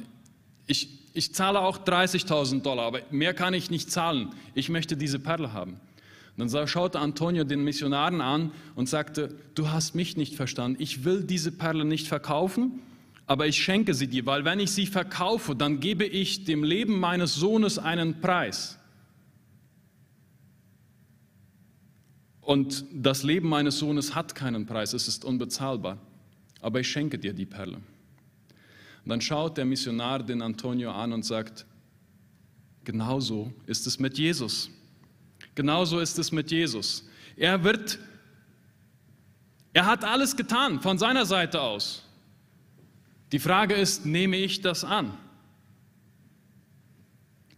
Ich, 0.67 0.89
ich 1.13 1.33
zahle 1.33 1.61
auch 1.61 1.77
30.000 1.77 2.61
Dollar, 2.61 2.85
aber 2.85 2.99
mehr 3.09 3.33
kann 3.33 3.53
ich 3.53 3.69
nicht 3.69 3.89
zahlen. 3.89 4.33
Ich 4.53 4.69
möchte 4.69 4.97
diese 4.97 5.19
Perle 5.19 5.53
haben. 5.53 5.79
Und 6.37 6.53
dann 6.53 6.67
schaute 6.67 6.99
Antonio 6.99 7.45
den 7.45 7.63
Missionaren 7.63 8.19
an 8.19 8.51
und 8.75 8.89
sagte, 8.89 9.35
du 9.55 9.69
hast 9.69 9.95
mich 9.95 10.17
nicht 10.17 10.35
verstanden. 10.35 10.81
Ich 10.81 11.05
will 11.05 11.23
diese 11.23 11.51
Perle 11.51 11.85
nicht 11.85 12.07
verkaufen, 12.07 12.81
aber 13.27 13.47
ich 13.47 13.61
schenke 13.61 13.93
sie 13.93 14.07
dir, 14.07 14.25
weil 14.25 14.45
wenn 14.45 14.59
ich 14.59 14.71
sie 14.71 14.85
verkaufe, 14.85 15.55
dann 15.55 15.79
gebe 15.79 16.05
ich 16.05 16.45
dem 16.45 16.63
Leben 16.63 16.99
meines 16.99 17.35
Sohnes 17.35 17.79
einen 17.79 18.21
Preis. 18.21 18.77
Und 22.41 22.85
das 22.93 23.23
Leben 23.23 23.49
meines 23.49 23.79
Sohnes 23.79 24.13
hat 24.13 24.35
keinen 24.35 24.67
Preis, 24.67 24.93
es 24.93 25.07
ist 25.07 25.25
unbezahlbar. 25.25 25.97
Aber 26.61 26.79
ich 26.79 26.87
schenke 26.87 27.17
dir 27.17 27.33
die 27.33 27.47
Perle. 27.47 27.77
Und 27.77 29.09
dann 29.09 29.21
schaut 29.21 29.57
der 29.57 29.65
Missionar 29.65 30.21
den 30.21 30.43
Antonio 30.43 30.91
an 30.91 31.11
und 31.11 31.25
sagt, 31.25 31.65
genauso 32.83 33.51
ist 33.65 33.87
es 33.87 33.97
mit 33.99 34.19
Jesus. 34.19 34.69
Genauso 35.55 35.99
ist 35.99 36.19
es 36.19 36.31
mit 36.31 36.51
Jesus. 36.51 37.07
Er 37.35 37.63
wird, 37.63 37.97
er 39.73 39.87
hat 39.87 40.03
alles 40.03 40.35
getan 40.35 40.81
von 40.81 40.99
seiner 40.99 41.25
Seite 41.25 41.61
aus. 41.61 42.04
Die 43.31 43.39
Frage 43.39 43.73
ist, 43.73 44.05
nehme 44.05 44.37
ich 44.37 44.61
das 44.61 44.83
an? 44.83 45.17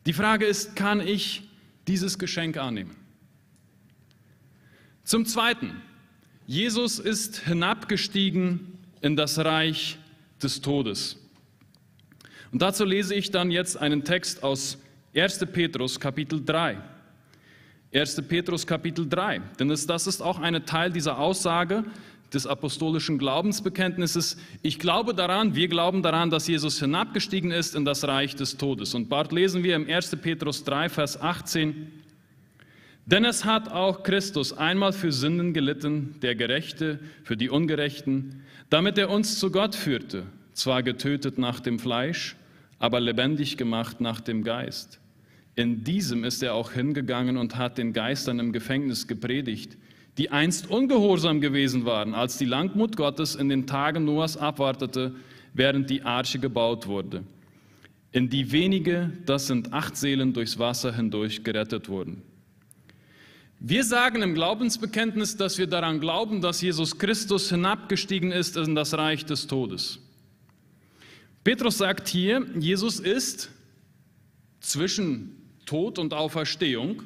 Die 0.06 0.14
Frage 0.14 0.46
ist, 0.46 0.76
kann 0.76 1.06
ich 1.06 1.44
dieses 1.88 2.18
Geschenk 2.18 2.58
annehmen? 2.58 2.96
Zum 5.04 5.26
Zweiten, 5.26 5.82
Jesus 6.46 7.00
ist 7.00 7.40
hinabgestiegen 7.40 8.78
in 9.02 9.16
das 9.16 9.38
Reich 9.40 9.98
des 10.42 10.62
Todes. 10.62 11.18
Und 12.52 12.62
dazu 12.62 12.86
lese 12.86 13.16
ich 13.16 13.32
dann 13.32 13.52
jetzt 13.52 13.78
einen 13.78 14.04
Text 14.04 14.44
aus 14.44 14.78
1. 15.16 15.46
Petrus 15.52 16.00
Kapitel 16.00 16.44
3. 16.44 16.78
1. 17.94 18.22
Petrus 18.28 18.68
Kapitel 18.68 19.08
3, 19.08 19.40
denn 19.60 19.70
das, 19.70 20.08
ist 20.08 20.22
auch 20.22 20.40
ein 20.40 20.66
Teil 20.66 20.92
dieser 20.92 21.18
Aussage 21.18 21.86
des 22.34 22.46
apostolischen 22.46 23.18
Glaubensbekenntnisses. 23.18 24.38
Ich 24.62 24.80
glaube 24.80 25.14
daran, 25.14 25.56
wir 25.56 25.68
glauben 25.68 26.04
daran, 26.04 26.30
dass 26.30 26.48
Jesus 26.48 26.80
hinabgestiegen 26.80 27.52
ist 27.52 27.76
in 27.76 27.86
das 27.86 28.06
Reich 28.06 28.36
des 28.36 28.58
Todes. 28.58 28.94
Und 28.94 29.10
bald 29.10 29.32
lesen 29.32 29.64
wir 29.64 29.76
im 29.76 29.90
1. 29.90 30.18
Petrus 30.18 30.64
3, 30.64 30.90
Vers 30.90 31.22
18, 31.22 31.92
denn 33.06 33.24
es 33.24 33.46
hat 33.46 33.72
auch 33.72 34.04
Christus 34.04 34.52
einmal 34.52 34.92
für 34.92 35.14
Sünden 35.14 35.54
gelitten, 35.54 36.16
der 36.22 36.36
Gerechte 36.36 37.00
für 37.24 37.38
die 37.38 37.50
Ungerechten, 37.50 38.44
damit 38.70 38.98
er 38.98 39.10
uns 39.10 39.40
zu 39.40 39.50
Gott 39.50 39.76
führte 39.76 40.26
zwar 40.58 40.82
getötet 40.82 41.38
nach 41.38 41.60
dem 41.60 41.78
Fleisch, 41.78 42.36
aber 42.80 43.00
lebendig 43.00 43.58
gemacht 43.58 44.02
nach 44.02 44.20
dem 44.20 44.44
Geist. 44.44 45.00
In 45.56 45.84
diesem 45.84 46.24
ist 46.24 46.44
er 46.44 46.56
auch 46.56 46.72
hingegangen 46.72 47.38
und 47.38 47.58
hat 47.58 47.78
den 47.78 47.94
Geistern 47.94 48.40
im 48.40 48.52
Gefängnis 48.52 49.08
gepredigt, 49.08 49.78
die 50.18 50.32
einst 50.32 50.70
ungehorsam 50.70 51.42
gewesen 51.42 51.86
waren, 51.86 52.16
als 52.16 52.38
die 52.38 52.46
Langmut 52.46 52.98
Gottes 52.98 53.36
in 53.36 53.50
den 53.50 53.68
Tagen 53.68 54.06
Noahs 54.06 54.36
abwartete, 54.36 55.16
während 55.54 55.90
die 55.90 56.04
Arche 56.04 56.40
gebaut 56.40 56.88
wurde, 56.88 57.24
in 58.12 58.30
die 58.30 58.52
wenige, 58.52 59.12
das 59.26 59.48
sind 59.48 59.74
acht 59.74 59.96
Seelen, 59.96 60.34
durchs 60.34 60.58
Wasser 60.58 60.94
hindurch 60.96 61.44
gerettet 61.44 61.90
wurden. 61.90 62.24
Wir 63.60 63.84
sagen 63.84 64.22
im 64.22 64.36
Glaubensbekenntnis, 64.36 65.36
dass 65.36 65.58
wir 65.58 65.68
daran 65.68 66.00
glauben, 66.00 66.42
dass 66.42 66.62
Jesus 66.62 67.00
Christus 67.00 67.50
hinabgestiegen 67.50 68.32
ist 68.32 68.56
in 68.56 68.76
das 68.76 68.94
Reich 68.94 69.26
des 69.26 69.48
Todes. 69.48 70.00
Petrus 71.44 71.78
sagt 71.78 72.08
hier, 72.08 72.46
Jesus 72.60 73.00
ist 73.00 73.50
zwischen 74.60 75.38
Tod 75.66 75.98
und 75.98 76.14
Auferstehung 76.14 77.04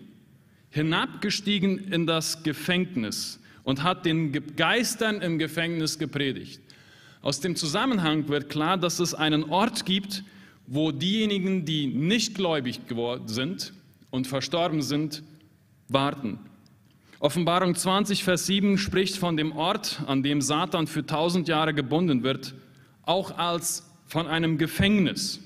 hinabgestiegen 0.71 1.91
in 1.91 2.07
das 2.07 2.43
Gefängnis 2.43 3.39
und 3.63 3.83
hat 3.83 4.05
den 4.05 4.55
Geistern 4.55 5.21
im 5.21 5.37
Gefängnis 5.37 5.99
gepredigt. 5.99 6.61
Aus 7.21 7.39
dem 7.39 7.55
Zusammenhang 7.55 8.27
wird 8.29 8.49
klar, 8.49 8.77
dass 8.77 8.99
es 8.99 9.13
einen 9.13 9.43
Ort 9.43 9.85
gibt, 9.85 10.23
wo 10.65 10.91
diejenigen, 10.91 11.65
die 11.65 11.85
nicht 11.87 12.33
gläubig 12.35 12.87
geworden 12.87 13.27
sind 13.27 13.73
und 14.09 14.25
verstorben 14.25 14.81
sind, 14.81 15.21
warten. 15.87 16.39
Offenbarung 17.19 17.75
20, 17.75 18.23
Vers 18.23 18.47
7 18.47 18.79
spricht 18.79 19.17
von 19.17 19.37
dem 19.37 19.51
Ort, 19.51 20.01
an 20.07 20.23
dem 20.23 20.41
Satan 20.41 20.87
für 20.87 21.05
tausend 21.05 21.47
Jahre 21.47 21.73
gebunden 21.73 22.23
wird, 22.23 22.55
auch 23.03 23.37
als 23.37 23.87
von 24.07 24.27
einem 24.27 24.57
Gefängnis. 24.57 25.39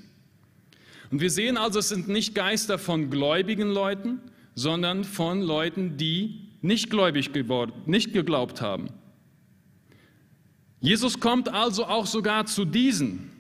Und 1.11 1.19
wir 1.19 1.29
sehen 1.29 1.57
also, 1.57 1.79
es 1.79 1.89
sind 1.89 2.07
nicht 2.07 2.33
Geister 2.33 2.77
von 2.77 3.09
gläubigen 3.09 3.69
Leuten, 3.69 4.21
sondern 4.56 5.04
von 5.04 5.41
Leuten, 5.41 5.98
die 5.98 6.50
nicht 6.62 6.89
gläubig 6.89 7.34
geworden, 7.34 7.74
nicht 7.86 8.13
geglaubt 8.13 8.62
haben. 8.62 8.88
Jesus 10.80 11.20
kommt 11.20 11.50
also 11.50 11.86
auch 11.86 12.06
sogar 12.06 12.46
zu 12.46 12.65
diesen, 12.65 13.32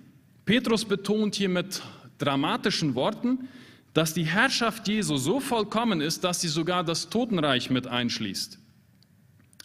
Petrus 0.45 0.85
betont 0.85 1.35
hier 1.35 1.49
mit 1.49 1.81
dramatischen 2.17 2.95
Worten, 2.95 3.47
dass 3.93 4.13
die 4.13 4.25
Herrschaft 4.25 4.87
Jesu 4.87 5.15
so 5.15 5.39
vollkommen 5.39 6.01
ist, 6.01 6.23
dass 6.23 6.41
sie 6.41 6.49
sogar 6.49 6.83
das 6.83 7.09
Totenreich 7.09 7.69
mit 7.69 7.87
einschließt. 7.87 8.59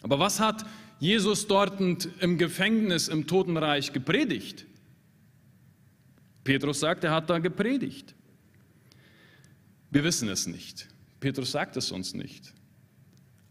Aber 0.03 0.19
was 0.19 0.39
hat 0.39 0.65
Jesus 0.99 1.47
dort 1.47 1.79
im 1.81 2.37
Gefängnis 2.37 3.07
im 3.07 3.27
Totenreich 3.27 3.91
gepredigt? 3.91 4.65
Petrus 6.43 6.79
sagt, 6.79 7.03
er 7.03 7.11
hat 7.11 7.29
da 7.29 7.39
gepredigt. 7.39 8.15
Wir 9.89 10.03
wissen 10.03 10.29
es 10.29 10.47
nicht. 10.47 10.87
Petrus 11.21 11.51
sagt 11.51 11.77
es 11.77 11.91
uns 11.91 12.13
nicht. 12.13 12.53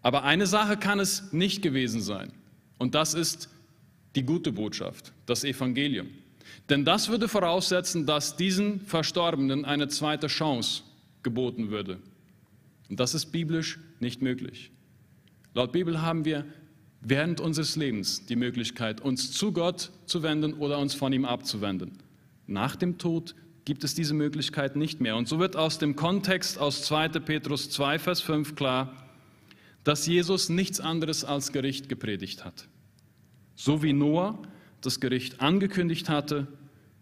Aber 0.02 0.24
eine 0.24 0.46
Sache 0.46 0.76
kann 0.76 1.00
es 1.00 1.32
nicht 1.32 1.62
gewesen 1.62 2.02
sein. 2.02 2.32
Und 2.76 2.94
das 2.94 3.14
ist 3.14 3.48
die 4.14 4.24
gute 4.24 4.52
Botschaft, 4.52 5.12
das 5.24 5.44
Evangelium. 5.44 6.08
Denn 6.68 6.84
das 6.84 7.08
würde 7.08 7.28
voraussetzen, 7.28 8.06
dass 8.06 8.36
diesen 8.36 8.80
Verstorbenen 8.80 9.64
eine 9.64 9.88
zweite 9.88 10.26
Chance 10.26 10.82
geboten 11.22 11.70
würde. 11.70 12.00
Und 12.88 12.98
das 12.98 13.14
ist 13.14 13.26
biblisch 13.26 13.78
nicht 14.00 14.20
möglich. 14.20 14.72
Laut 15.54 15.72
Bibel 15.72 16.02
haben 16.02 16.24
wir 16.24 16.44
während 17.00 17.40
unseres 17.40 17.76
Lebens 17.76 18.26
die 18.26 18.36
Möglichkeit, 18.36 19.00
uns 19.00 19.32
zu 19.32 19.52
Gott 19.52 19.90
zu 20.06 20.22
wenden 20.22 20.54
oder 20.54 20.78
uns 20.78 20.94
von 20.94 21.12
ihm 21.12 21.24
abzuwenden. 21.24 21.98
Nach 22.46 22.74
dem 22.74 22.98
Tod 22.98 23.34
gibt 23.70 23.84
es 23.84 23.94
diese 23.94 24.14
Möglichkeit 24.14 24.74
nicht 24.74 25.00
mehr. 25.00 25.14
Und 25.14 25.28
so 25.28 25.38
wird 25.38 25.54
aus 25.54 25.78
dem 25.78 25.94
Kontext 25.94 26.58
aus 26.58 26.82
2. 26.82 27.20
Petrus 27.20 27.70
2, 27.70 28.00
Vers 28.00 28.20
5 28.20 28.56
klar, 28.56 28.92
dass 29.84 30.08
Jesus 30.08 30.48
nichts 30.48 30.80
anderes 30.80 31.24
als 31.24 31.52
Gericht 31.52 31.88
gepredigt 31.88 32.44
hat. 32.44 32.66
So 33.54 33.80
wie 33.84 33.92
Noah 33.92 34.42
das 34.80 34.98
Gericht 34.98 35.40
angekündigt 35.40 36.08
hatte 36.08 36.48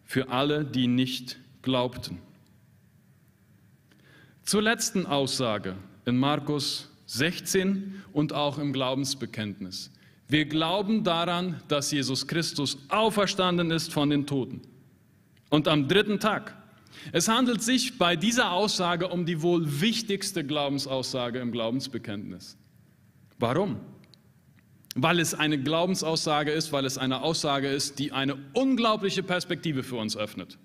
für 0.04 0.28
alle, 0.28 0.62
die 0.62 0.88
nicht 0.88 1.38
glaubten. 1.62 2.18
Zur 4.42 4.60
letzten 4.60 5.06
Aussage 5.06 5.74
in 6.04 6.18
Markus 6.18 6.90
16 7.06 8.02
und 8.12 8.34
auch 8.34 8.58
im 8.58 8.74
Glaubensbekenntnis. 8.74 9.90
Wir 10.28 10.44
glauben 10.44 11.02
daran, 11.02 11.62
dass 11.68 11.92
Jesus 11.92 12.26
Christus 12.26 12.76
auferstanden 12.90 13.70
ist 13.70 13.90
von 13.90 14.10
den 14.10 14.26
Toten. 14.26 14.60
Und 15.48 15.66
am 15.66 15.88
dritten 15.88 16.20
Tag. 16.20 16.57
Es 17.12 17.28
handelt 17.28 17.62
sich 17.62 17.98
bei 17.98 18.16
dieser 18.16 18.52
Aussage 18.52 19.08
um 19.08 19.26
die 19.26 19.42
wohl 19.42 19.80
wichtigste 19.80 20.44
Glaubensaussage 20.44 21.38
im 21.38 21.52
Glaubensbekenntnis. 21.52 22.56
Warum? 23.38 23.80
Weil 24.94 25.20
es 25.20 25.34
eine 25.34 25.58
Glaubensaussage 25.62 26.50
ist, 26.50 26.72
weil 26.72 26.84
es 26.84 26.98
eine 26.98 27.22
Aussage 27.22 27.68
ist, 27.68 27.98
die 27.98 28.12
eine 28.12 28.36
unglaubliche 28.54 29.22
Perspektive 29.22 29.82
für 29.82 29.96
uns 29.96 30.16
öffnet. 30.16 30.58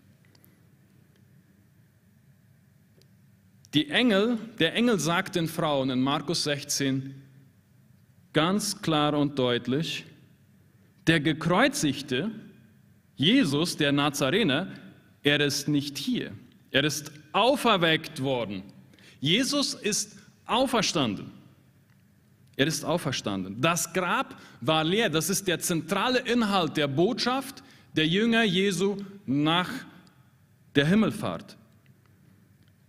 Die 3.74 3.90
Engel, 3.90 4.38
der 4.60 4.76
Engel 4.76 5.00
sagt 5.00 5.36
den 5.36 5.48
Frauen 5.48 5.90
in 5.90 6.02
Markus 6.02 6.44
16 6.44 7.16
ganz 8.34 8.82
klar 8.82 9.14
und 9.16 9.38
deutlich, 9.40 10.06
der 11.08 11.20
gekreuzigte 11.20 12.32
Jesus, 13.16 13.78
der 13.78 13.92
Nazarener, 13.92 14.68
er 15.24 15.40
ist 15.40 15.68
nicht 15.68 15.98
hier. 15.98 16.32
Er 16.72 16.84
ist 16.84 17.12
auferweckt 17.32 18.22
worden. 18.22 18.64
Jesus 19.20 19.74
ist 19.74 20.18
auferstanden. 20.46 21.32
Er 22.56 22.68
ist 22.68 22.84
auferstanden. 22.84 23.60
Das 23.62 23.94
Grab 23.94 24.36
war 24.62 24.84
leer. 24.84 25.10
Das 25.10 25.30
ist 25.30 25.48
der 25.48 25.60
zentrale 25.60 26.20
Inhalt 26.20 26.78
der 26.78 26.88
Botschaft 26.88 27.64
der 27.96 28.08
Jünger 28.08 28.44
Jesu 28.44 28.98
nach 29.26 29.70
der 30.76 30.88
Himmelfahrt. 30.88 31.58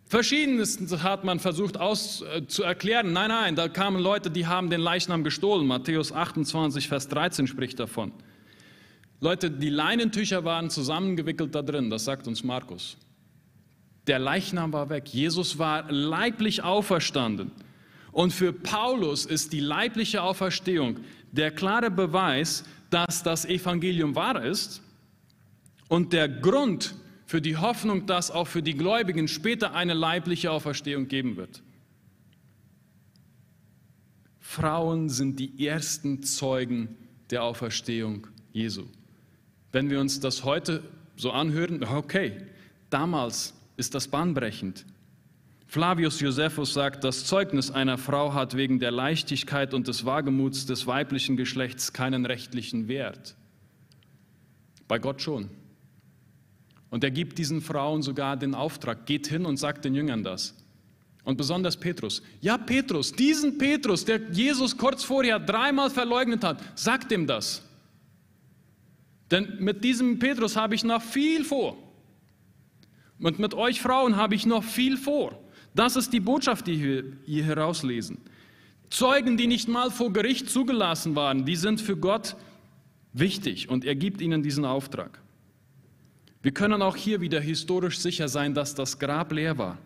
Verschiedenes 0.06 0.78
hat 1.02 1.24
man 1.24 1.40
versucht 1.40 1.76
aus, 1.76 2.22
äh. 2.22 3.02
Nein, 3.02 3.12
nein, 3.12 3.56
da 3.56 3.68
kamen 3.68 4.00
Leute, 4.00 4.30
die 4.30 4.46
haben 4.46 4.70
den 4.70 4.80
Leichnam 4.80 5.24
gestohlen. 5.24 5.66
Matthäus 5.66 6.12
28, 6.12 6.88
Vers 6.88 7.08
13 7.08 7.46
spricht 7.46 7.80
davon. 7.80 8.12
Leute, 9.20 9.50
die 9.50 9.70
Leinentücher 9.70 10.44
waren 10.44 10.70
zusammengewickelt 10.70 11.54
da 11.54 11.62
drin, 11.62 11.90
das 11.90 12.04
sagt 12.04 12.26
uns 12.26 12.44
Markus. 12.44 12.96
Der 14.06 14.18
Leichnam 14.18 14.72
war 14.72 14.90
weg. 14.90 15.08
Jesus 15.08 15.58
war 15.58 15.90
leiblich 15.90 16.62
auferstanden. 16.62 17.50
Und 18.12 18.32
für 18.32 18.52
Paulus 18.52 19.24
ist 19.24 19.52
die 19.52 19.60
leibliche 19.60 20.22
Auferstehung 20.22 21.00
der 21.32 21.50
klare 21.50 21.90
Beweis, 21.90 22.64
dass 22.90 23.22
das 23.22 23.44
Evangelium 23.44 24.14
wahr 24.14 24.44
ist 24.44 24.82
und 25.88 26.12
der 26.12 26.28
Grund 26.28 26.94
für 27.26 27.40
die 27.40 27.56
Hoffnung, 27.56 28.06
dass 28.06 28.30
auch 28.30 28.46
für 28.46 28.62
die 28.62 28.74
Gläubigen 28.74 29.26
später 29.26 29.74
eine 29.74 29.94
leibliche 29.94 30.50
Auferstehung 30.52 31.08
geben 31.08 31.36
wird. 31.36 31.62
Frauen 34.38 35.08
sind 35.08 35.40
die 35.40 35.66
ersten 35.66 36.22
Zeugen 36.22 36.96
der 37.30 37.42
Auferstehung 37.42 38.28
Jesu. 38.52 38.84
Wenn 39.74 39.90
wir 39.90 39.98
uns 40.00 40.20
das 40.20 40.44
heute 40.44 40.84
so 41.16 41.32
anhören, 41.32 41.82
okay, 41.82 42.36
damals 42.90 43.54
ist 43.76 43.96
das 43.96 44.06
bahnbrechend. 44.06 44.86
Flavius 45.66 46.20
Josephus 46.20 46.72
sagt, 46.72 47.02
das 47.02 47.24
Zeugnis 47.24 47.72
einer 47.72 47.98
Frau 47.98 48.34
hat 48.34 48.56
wegen 48.56 48.78
der 48.78 48.92
Leichtigkeit 48.92 49.74
und 49.74 49.88
des 49.88 50.04
Wagemuts 50.04 50.66
des 50.66 50.86
weiblichen 50.86 51.36
Geschlechts 51.36 51.92
keinen 51.92 52.24
rechtlichen 52.24 52.86
Wert. 52.86 53.34
Bei 54.86 55.00
Gott 55.00 55.20
schon. 55.20 55.50
Und 56.88 57.02
er 57.02 57.10
gibt 57.10 57.38
diesen 57.38 57.60
Frauen 57.60 58.02
sogar 58.02 58.36
den 58.36 58.54
Auftrag, 58.54 59.06
geht 59.06 59.26
hin 59.26 59.44
und 59.44 59.56
sagt 59.56 59.84
den 59.84 59.96
Jüngern 59.96 60.22
das. 60.22 60.54
Und 61.24 61.36
besonders 61.36 61.76
Petrus. 61.76 62.22
Ja, 62.40 62.58
Petrus, 62.58 63.10
diesen 63.10 63.58
Petrus, 63.58 64.04
der 64.04 64.20
Jesus 64.30 64.76
kurz 64.78 65.02
vorher 65.02 65.40
dreimal 65.40 65.90
verleugnet 65.90 66.44
hat, 66.44 66.62
sagt 66.78 67.10
ihm 67.10 67.26
das. 67.26 67.60
Denn 69.30 69.56
mit 69.58 69.84
diesem 69.84 70.18
Petrus 70.18 70.56
habe 70.56 70.74
ich 70.74 70.84
noch 70.84 71.02
viel 71.02 71.44
vor. 71.44 71.76
Und 73.18 73.38
mit 73.38 73.54
euch 73.54 73.80
Frauen 73.80 74.16
habe 74.16 74.34
ich 74.34 74.44
noch 74.46 74.64
viel 74.64 74.96
vor. 74.96 75.38
Das 75.74 75.96
ist 75.96 76.12
die 76.12 76.20
Botschaft, 76.20 76.66
die 76.66 76.82
wir 76.82 77.04
hier 77.24 77.44
herauslesen. 77.44 78.18
Zeugen, 78.90 79.36
die 79.36 79.46
nicht 79.46 79.68
mal 79.68 79.90
vor 79.90 80.12
Gericht 80.12 80.48
zugelassen 80.48 81.16
waren, 81.16 81.44
die 81.44 81.56
sind 81.56 81.80
für 81.80 81.96
Gott 81.96 82.36
wichtig 83.12 83.68
und 83.68 83.84
er 83.84 83.94
gibt 83.94 84.20
ihnen 84.20 84.42
diesen 84.42 84.64
Auftrag. 84.64 85.20
Wir 86.42 86.52
können 86.52 86.82
auch 86.82 86.94
hier 86.94 87.20
wieder 87.20 87.40
historisch 87.40 87.98
sicher 87.98 88.28
sein, 88.28 88.54
dass 88.54 88.74
das 88.74 88.98
Grab 88.98 89.32
leer 89.32 89.56
war. 89.56 89.78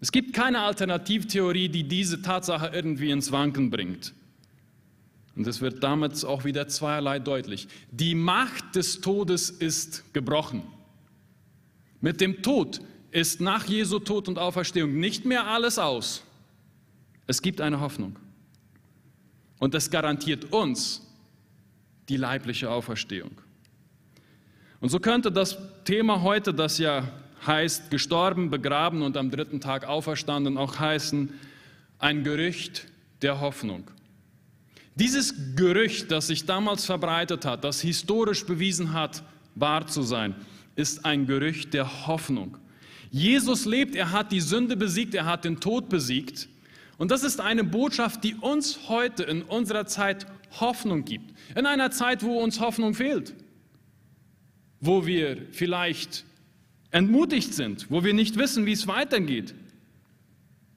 Es 0.00 0.12
gibt 0.12 0.34
keine 0.34 0.60
Alternativtheorie, 0.60 1.70
die 1.70 1.84
diese 1.84 2.20
Tatsache 2.20 2.70
irgendwie 2.74 3.10
ins 3.10 3.32
Wanken 3.32 3.70
bringt. 3.70 4.12
Und 5.36 5.46
es 5.46 5.60
wird 5.60 5.82
damit 5.82 6.24
auch 6.24 6.44
wieder 6.44 6.68
zweierlei 6.68 7.18
deutlich. 7.18 7.66
Die 7.90 8.14
Macht 8.14 8.76
des 8.76 9.00
Todes 9.00 9.50
ist 9.50 10.12
gebrochen. 10.12 10.62
Mit 12.00 12.20
dem 12.20 12.42
Tod 12.42 12.80
ist 13.10 13.40
nach 13.40 13.64
Jesu 13.66 13.98
Tod 13.98 14.28
und 14.28 14.38
Auferstehung 14.38 14.98
nicht 14.98 15.24
mehr 15.24 15.46
alles 15.46 15.78
aus. 15.78 16.22
Es 17.26 17.42
gibt 17.42 17.60
eine 17.60 17.80
Hoffnung. 17.80 18.18
Und 19.58 19.74
es 19.74 19.90
garantiert 19.90 20.52
uns 20.52 21.00
die 22.08 22.16
leibliche 22.16 22.70
Auferstehung. 22.70 23.30
Und 24.80 24.90
so 24.90 25.00
könnte 25.00 25.32
das 25.32 25.56
Thema 25.84 26.22
heute, 26.22 26.52
das 26.52 26.78
ja 26.78 27.08
heißt, 27.46 27.90
gestorben, 27.90 28.50
begraben 28.50 29.02
und 29.02 29.16
am 29.16 29.30
dritten 29.30 29.60
Tag 29.60 29.86
auferstanden, 29.86 30.58
auch 30.58 30.78
heißen, 30.78 31.32
ein 31.98 32.24
Gerücht 32.24 32.86
der 33.22 33.40
Hoffnung. 33.40 33.84
Dieses 34.96 35.34
Gerücht, 35.56 36.10
das 36.10 36.28
sich 36.28 36.46
damals 36.46 36.84
verbreitet 36.84 37.44
hat, 37.44 37.64
das 37.64 37.80
historisch 37.80 38.46
bewiesen 38.46 38.92
hat, 38.92 39.22
wahr 39.54 39.86
zu 39.86 40.02
sein, 40.02 40.34
ist 40.76 41.04
ein 41.04 41.26
Gerücht 41.26 41.74
der 41.74 42.06
Hoffnung. 42.06 42.58
Jesus 43.10 43.64
lebt, 43.64 43.94
er 43.94 44.12
hat 44.12 44.32
die 44.32 44.40
Sünde 44.40 44.76
besiegt, 44.76 45.14
er 45.14 45.26
hat 45.26 45.44
den 45.44 45.60
Tod 45.60 45.88
besiegt. 45.88 46.48
Und 46.98 47.10
das 47.10 47.24
ist 47.24 47.40
eine 47.40 47.64
Botschaft, 47.64 48.22
die 48.24 48.34
uns 48.34 48.88
heute 48.88 49.24
in 49.24 49.42
unserer 49.42 49.86
Zeit 49.86 50.26
Hoffnung 50.60 51.04
gibt. 51.04 51.34
In 51.56 51.66
einer 51.66 51.90
Zeit, 51.90 52.22
wo 52.22 52.38
uns 52.38 52.60
Hoffnung 52.60 52.94
fehlt 52.94 53.34
wo 54.84 55.06
wir 55.06 55.38
vielleicht 55.52 56.24
entmutigt 56.90 57.54
sind, 57.54 57.90
wo 57.90 58.04
wir 58.04 58.12
nicht 58.12 58.36
wissen, 58.36 58.66
wie 58.66 58.72
es 58.72 58.86
weitergeht. 58.86 59.54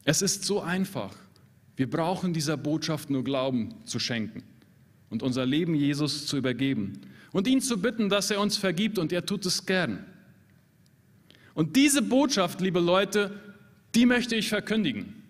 Es 0.05 0.21
ist 0.21 0.45
so 0.45 0.61
einfach. 0.61 1.13
Wir 1.77 1.89
brauchen 1.89 2.33
dieser 2.33 2.57
Botschaft 2.57 3.09
nur 3.09 3.23
Glauben 3.23 3.75
zu 3.85 3.99
schenken 3.99 4.43
und 5.09 5.23
unser 5.23 5.45
Leben 5.45 5.75
Jesus 5.75 6.25
zu 6.25 6.37
übergeben 6.37 6.99
und 7.31 7.47
ihn 7.47 7.61
zu 7.61 7.79
bitten, 7.79 8.09
dass 8.09 8.31
er 8.31 8.41
uns 8.41 8.57
vergibt 8.57 8.97
und 8.97 9.13
er 9.13 9.25
tut 9.25 9.45
es 9.45 9.65
gern. 9.65 10.03
Und 11.53 11.75
diese 11.75 12.01
Botschaft, 12.01 12.61
liebe 12.61 12.79
Leute, 12.79 13.31
die 13.95 14.05
möchte 14.05 14.35
ich 14.35 14.49
verkündigen. 14.49 15.23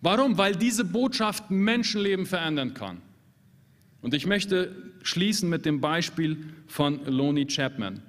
Warum? 0.00 0.38
Weil 0.38 0.56
diese 0.56 0.84
Botschaft 0.84 1.50
Menschenleben 1.50 2.26
verändern 2.26 2.74
kann. 2.74 3.02
Und 4.00 4.14
ich 4.14 4.26
möchte 4.26 4.74
schließen 5.02 5.48
mit 5.48 5.64
dem 5.64 5.80
Beispiel 5.80 6.44
von 6.66 7.04
Lonnie 7.06 7.46
Chapman. 7.46 8.02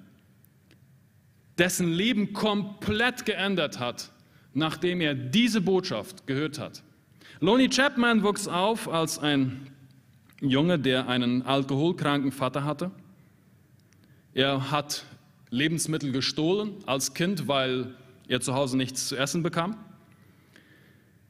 dessen 1.58 1.92
Leben 1.92 2.34
komplett 2.34 3.26
geändert 3.26 3.80
hat, 3.80 4.12
nachdem 4.54 5.02
er 5.02 5.14
diese 5.14 5.62
Botschaft 5.62 6.26
gehört 6.26 6.58
hat. 6.60 6.84
Lonnie 7.40 7.70
Chapman 7.70 8.24
wuchs 8.24 8.48
auf 8.48 8.88
als 8.88 9.20
ein 9.20 9.68
Junge, 10.42 10.80
der 10.80 11.08
einen 11.08 11.42
alkoholkranken 11.44 12.32
Vater 12.32 12.64
hatte. 12.64 12.92
Er 14.34 14.72
hat 14.72 15.06
Lebensmittel 15.50 16.12
gestohlen 16.12 16.74
als 16.86 17.14
Kind, 17.14 17.48
weil 17.48 17.96
er 18.28 18.42
zu 18.42 18.54
Hause 18.56 18.78
nichts 18.78 19.08
zu 19.08 19.16
essen 19.16 19.44
bekam. 19.44 19.78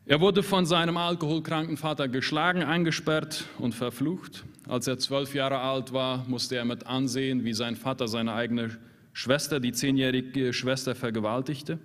Er 0.06 0.20
wurde 0.20 0.44
von 0.44 0.66
seinem 0.66 0.98
alkoholkranken 0.98 1.78
Vater 1.78 2.08
geschlagen, 2.08 2.64
eingesperrt 2.64 3.46
und 3.58 3.74
verflucht. 3.74 4.44
Als 4.68 4.88
er 4.88 5.00
zwölf 5.00 5.34
Jahre 5.34 5.60
alt 5.60 5.94
war, 5.94 6.26
musste 6.28 6.56
er 6.56 6.66
mit 6.66 6.88
ansehen, 6.88 7.46
wie 7.46 7.54
sein 7.54 7.76
Vater 7.76 8.08
seine 8.08 8.34
eigene 8.34 8.78
Schwester, 9.14 9.60
die 9.60 9.72
zehnjährige 9.72 10.54
Schwester, 10.54 10.96
vergewaltigte. 10.96 11.80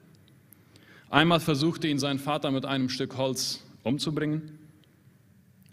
Einmal 1.11 1.41
versuchte 1.41 1.89
ihn 1.89 1.99
sein 1.99 2.19
Vater 2.19 2.51
mit 2.51 2.65
einem 2.65 2.89
Stück 2.89 3.17
Holz 3.17 3.65
umzubringen. 3.83 4.59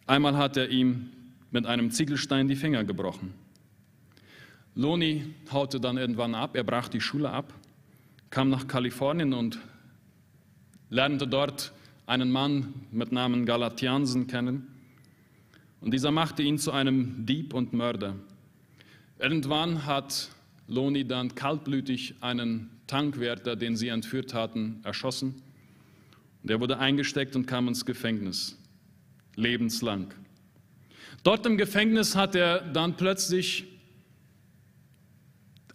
Einmal 0.08 0.38
hat 0.38 0.58
er 0.58 0.70
ihm 0.70 1.10
mit 1.52 1.65
einem 1.65 1.91
Ziegelstein 1.91 2.48
die 2.48 2.56
Finger 2.56 2.84
gebrochen. 2.84 3.34
Loni 4.76 5.24
haute 5.52 5.80
dann 5.80 5.98
irgendwann 5.98 6.36
ab, 6.36 6.56
er 6.56 6.63
brach 6.63 6.89
die 6.89 7.00
Schule 7.00 7.30
ab, 7.30 7.54
kam 8.30 8.50
nach 8.50 8.68
Kalifornien 8.68 9.34
und 9.34 9.60
lernte 10.89 11.28
dort 11.28 11.72
einen 12.06 12.32
Mann 12.32 12.74
mit 12.91 13.12
Namen 13.12 13.46
Galatiansen 13.46 14.28
kennen. 14.28 14.68
Und 15.82 15.94
dieser 15.94 16.12
machte 16.12 16.44
ihn 16.44 16.58
zu 16.58 16.72
einem 16.72 17.26
Dieb 17.26 17.54
und 17.54 17.74
Mörder. 17.74 18.15
Irgendwann 19.18 19.86
hat 19.86 20.30
Loni 20.68 21.08
dann 21.08 21.36
kaltblütig 21.36 22.15
einen 22.22 22.70
Tankwärter, 22.88 23.56
den 23.56 23.76
sie 23.76 23.88
entführt 23.88 24.34
hatten, 24.34 24.82
erschossen. 24.84 25.41
Der 26.45 26.60
wurde 26.60 26.77
eingesteckt 26.77 27.36
und 27.36 27.47
kam 27.47 27.67
ins 27.67 27.86
Gefängnis, 27.86 28.55
lebenslang. 29.36 30.13
Dort 31.23 31.43
im 31.47 31.58
Gefängnis 31.58 32.15
hat 32.15 32.36
er 32.36 32.60
dann 32.60 32.95
plötzlich 32.97 33.65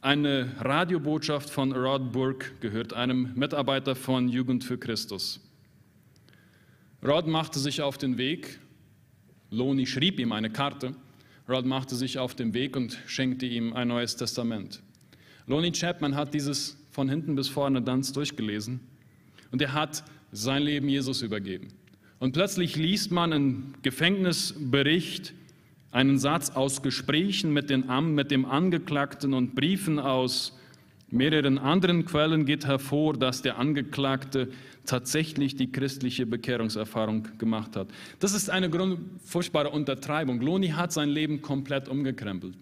eine 0.00 0.54
Radiobotschaft 0.61 1.50
von 1.50 1.72
Rod 1.72 2.12
Burke 2.12 2.52
gehört, 2.61 2.92
einem 2.92 3.33
Mitarbeiter 3.35 3.96
von 3.96 4.28
Jugend 4.28 4.62
für 4.62 4.78
Christus. 4.78 5.40
Rod 7.02 7.26
machte 7.26 7.59
sich 7.59 7.83
auf 7.83 7.98
den 7.98 8.16
Weg, 8.16 8.61
Loni 9.50 9.87
schrieb 9.87 10.20
ihm 10.20 10.30
eine 10.30 10.50
Karte, 10.50 10.94
Rod 11.48 11.66
machte 11.66 11.96
sich 11.96 12.20
auf 12.20 12.37
den 12.37 12.54
Weg 12.54 12.76
und 12.76 12.96
schenkte 13.06 13.44
ihm 13.44 13.72
ein 13.72 13.88
neues 13.88 14.14
Testament. 14.14 14.80
Loni 15.48 15.72
Chapman 15.72 16.14
hat 16.14 16.33
dieses 16.33 16.76
von 16.92 17.09
hinten 17.09 17.35
bis 17.35 17.48
vorne 17.48 17.83
dann 17.83 18.02
durchgelesen 18.02 18.78
und 19.50 19.61
er 19.61 19.72
hat 19.72 20.04
sein 20.33 20.62
Leben 20.62 20.88
Jesus 20.88 21.23
übergeben. 21.23 21.69
Und 22.19 22.33
plötzlich 22.33 22.77
liest 22.77 23.11
man 23.11 23.33
im 23.33 23.75
Gefängnisbericht 23.83 25.33
einen 25.90 26.19
Satz 26.19 26.51
aus 26.51 26.83
Gesprächen 26.83 27.53
mit, 27.53 27.71
den, 27.71 27.87
mit 28.14 28.31
dem 28.31 28.45
Angeklagten 28.45 29.35
und 29.35 29.55
Briefen 29.55 29.99
aus 29.99 30.57
mehreren 31.11 31.59
anderen 31.59 32.05
Quellen 32.05 32.45
geht 32.47 32.66
hervor, 32.66 33.14
dass 33.14 33.43
der 33.43 33.59
Angeklagte 33.59 34.49
tatsächlich 34.87 35.57
die 35.57 35.73
christliche 35.73 36.27
Bekehrungserfahrung 36.27 37.27
gemacht 37.38 37.77
hat. 37.77 37.88
Das 38.21 38.33
ist 38.33 38.51
eine 38.51 38.71
furchtbare 39.25 39.71
Untertreibung. 39.71 40.40
Loni 40.40 40.69
hat 40.69 40.93
sein 40.93 41.09
Leben 41.09 41.43
komplett 41.43 41.88
umgekrempelt. 41.88 42.55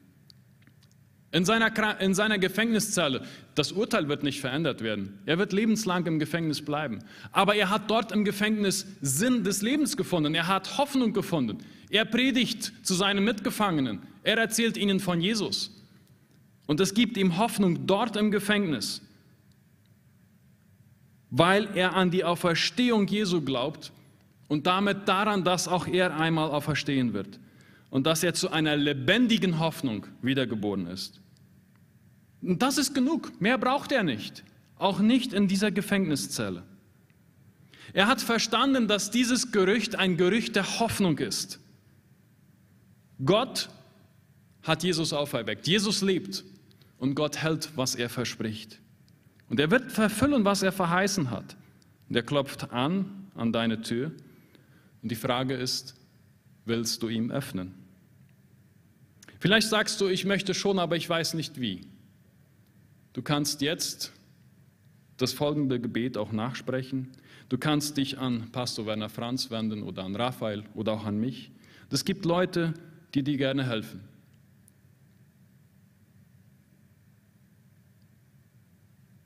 In 1.30 1.44
seiner, 1.44 2.00
in 2.00 2.14
seiner 2.14 2.38
Gefängniszelle, 2.38 3.22
das 3.54 3.72
Urteil 3.72 4.08
wird 4.08 4.22
nicht 4.22 4.40
verändert 4.40 4.80
werden. 4.80 5.18
Er 5.26 5.38
wird 5.38 5.52
lebenslang 5.52 6.06
im 6.06 6.18
Gefängnis 6.18 6.64
bleiben. 6.64 7.00
Aber 7.32 7.54
er 7.54 7.68
hat 7.68 7.90
dort 7.90 8.12
im 8.12 8.24
Gefängnis 8.24 8.86
Sinn 9.02 9.44
des 9.44 9.60
Lebens 9.60 9.96
gefunden. 9.96 10.34
Er 10.34 10.46
hat 10.46 10.78
Hoffnung 10.78 11.12
gefunden. 11.12 11.58
Er 11.90 12.06
predigt 12.06 12.72
zu 12.82 12.94
seinen 12.94 13.24
Mitgefangenen. 13.24 14.00
Er 14.22 14.38
erzählt 14.38 14.78
ihnen 14.78 15.00
von 15.00 15.20
Jesus. 15.20 15.70
Und 16.66 16.80
es 16.80 16.94
gibt 16.94 17.18
ihm 17.18 17.36
Hoffnung 17.36 17.86
dort 17.86 18.16
im 18.16 18.30
Gefängnis, 18.30 19.02
weil 21.30 21.68
er 21.74 21.94
an 21.94 22.10
die 22.10 22.24
Auferstehung 22.24 23.06
Jesu 23.06 23.42
glaubt 23.42 23.92
und 24.48 24.66
damit 24.66 25.08
daran, 25.08 25.44
dass 25.44 25.68
auch 25.68 25.86
er 25.86 26.18
einmal 26.18 26.50
auferstehen 26.50 27.12
wird 27.12 27.38
und 27.90 28.06
dass 28.06 28.22
er 28.22 28.34
zu 28.34 28.50
einer 28.50 28.76
lebendigen 28.76 29.58
Hoffnung 29.58 30.06
wiedergeboren 30.22 30.86
ist. 30.86 31.20
Und 32.42 32.62
das 32.62 32.78
ist 32.78 32.94
genug, 32.94 33.40
mehr 33.40 33.58
braucht 33.58 33.92
er 33.92 34.02
nicht, 34.02 34.44
auch 34.76 35.00
nicht 35.00 35.32
in 35.32 35.48
dieser 35.48 35.70
Gefängniszelle. 35.70 36.62
Er 37.92 38.06
hat 38.06 38.20
verstanden, 38.20 38.86
dass 38.86 39.10
dieses 39.10 39.50
Gerücht 39.50 39.96
ein 39.96 40.16
Gerücht 40.16 40.56
der 40.56 40.78
Hoffnung 40.78 41.18
ist. 41.18 41.58
Gott 43.24 43.68
hat 44.62 44.84
Jesus 44.84 45.12
auferweckt. 45.12 45.66
Jesus 45.66 46.02
lebt 46.02 46.44
und 46.98 47.14
Gott 47.14 47.38
hält, 47.38 47.70
was 47.76 47.94
er 47.94 48.08
verspricht. 48.08 48.78
Und 49.48 49.58
er 49.58 49.70
wird 49.70 49.90
verfüllen, 49.90 50.44
was 50.44 50.62
er 50.62 50.72
verheißen 50.72 51.30
hat. 51.30 51.56
Und 52.08 52.16
er 52.16 52.22
klopft 52.22 52.70
an 52.72 53.28
an 53.34 53.52
deine 53.52 53.80
Tür. 53.80 54.12
Und 55.02 55.10
die 55.10 55.16
Frage 55.16 55.54
ist, 55.54 55.94
willst 56.68 57.02
du 57.02 57.08
ihm 57.08 57.30
öffnen? 57.30 57.74
Vielleicht 59.40 59.68
sagst 59.68 60.00
du, 60.00 60.08
ich 60.08 60.24
möchte 60.24 60.54
schon, 60.54 60.78
aber 60.78 60.96
ich 60.96 61.08
weiß 61.08 61.34
nicht 61.34 61.60
wie. 61.60 61.82
Du 63.12 63.22
kannst 63.22 63.60
jetzt 63.60 64.12
das 65.16 65.32
folgende 65.32 65.80
Gebet 65.80 66.16
auch 66.16 66.32
nachsprechen. 66.32 67.08
Du 67.48 67.58
kannst 67.58 67.96
dich 67.96 68.18
an 68.18 68.50
Pastor 68.52 68.86
Werner 68.86 69.08
Franz 69.08 69.50
wenden 69.50 69.82
oder 69.82 70.04
an 70.04 70.14
Raphael 70.14 70.64
oder 70.74 70.92
auch 70.92 71.04
an 71.04 71.18
mich. 71.18 71.50
Es 71.90 72.04
gibt 72.04 72.24
Leute, 72.24 72.74
die 73.14 73.22
dir 73.22 73.36
gerne 73.36 73.64
helfen. 73.64 74.00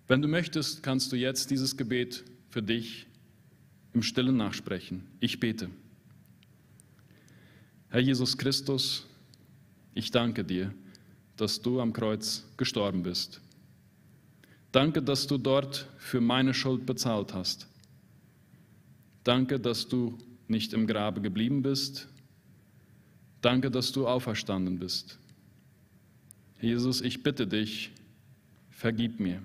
Wenn 0.07 0.23
du 0.23 0.29
möchtest, 0.29 0.83
kannst 0.83 1.11
du 1.11 1.17
jetzt 1.17 1.51
dieses 1.51 1.77
Gebet 1.77 2.25
für 2.51 2.63
dich 2.63 3.07
im 3.95 4.03
Stillen 4.03 4.37
nachsprechen. 4.37 5.05
Ich 5.21 5.41
bete. 5.41 5.71
Herr 7.93 8.01
Jesus 8.01 8.39
Christus, 8.39 9.07
ich 9.93 10.11
danke 10.11 10.43
dir, 10.43 10.73
dass 11.37 11.61
du 11.61 11.79
am 11.79 11.93
Kreuz 11.93 12.43
gestorben 12.57 13.03
bist. 13.03 13.43
Danke, 14.73 15.03
dass 15.03 15.27
du 15.27 15.37
dort 15.37 15.87
für 15.99 16.23
meine 16.23 16.55
Schuld 16.55 16.87
bezahlt 16.87 17.35
hast. 17.35 17.69
Danke, 19.25 19.61
dass 19.61 19.87
du 19.87 20.17
nicht 20.49 20.73
im 20.73 20.87
Grabe 20.87 21.21
geblieben 21.21 21.61
bist. 21.61 22.09
Danke, 23.43 23.71
dass 23.71 23.93
du 23.93 24.09
auferstanden 24.09 24.79
bist. 24.79 25.19
Jesus, 26.63 27.03
ich 27.03 27.23
bitte 27.23 27.47
dich, 27.47 27.91
vergib 28.71 29.21
mir. 29.21 29.43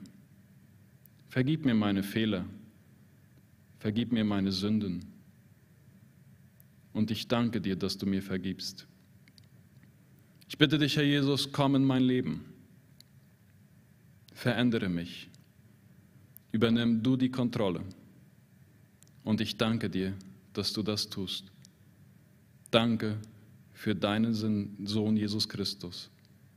Vergib 1.28 1.66
mir 1.66 1.74
meine 1.74 2.02
Fehler. 2.02 2.46
Vergib 3.80 4.14
mir 4.14 4.24
meine 4.24 4.54
Sünden. 4.54 5.16
Und 6.93 7.12
ich 7.12 7.28
danke 7.28 7.62
dir, 7.62 7.76
dass 7.76 7.97
du 7.97 8.06
mir 8.06 8.21
vergibst. 8.21 8.88
Ich 10.50 10.58
bitte 10.58 10.78
dich, 10.78 10.95
Herr 10.97 11.04
Jesus, 11.04 11.52
komm 11.52 11.76
in 11.76 11.84
mein 11.84 12.04
Leben. 12.04 12.45
Verändere 14.34 14.89
mich. 14.89 15.30
Übernimm 16.52 17.04
du 17.04 17.17
die 17.17 17.30
Kontrolle. 17.30 17.82
Und 19.23 19.41
ich 19.41 19.58
danke 19.58 19.89
dir, 19.89 20.13
dass 20.54 20.73
du 20.73 20.84
das 20.84 21.10
tust. 21.10 21.52
Danke 22.71 23.17
für 23.73 23.93
deinen 23.93 24.34
Sohn 24.34 25.17
Jesus 25.17 25.47
Christus. 25.47 26.10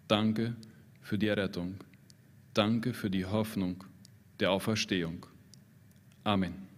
Danke 0.08 0.54
für 1.02 1.18
die 1.18 1.26
Errettung. 1.26 1.74
Danke 2.54 2.94
für 2.94 3.10
die 3.10 3.26
Hoffnung 3.26 3.84
der 4.38 4.52
Auferstehung. 4.52 5.26
Amen. 6.24 6.69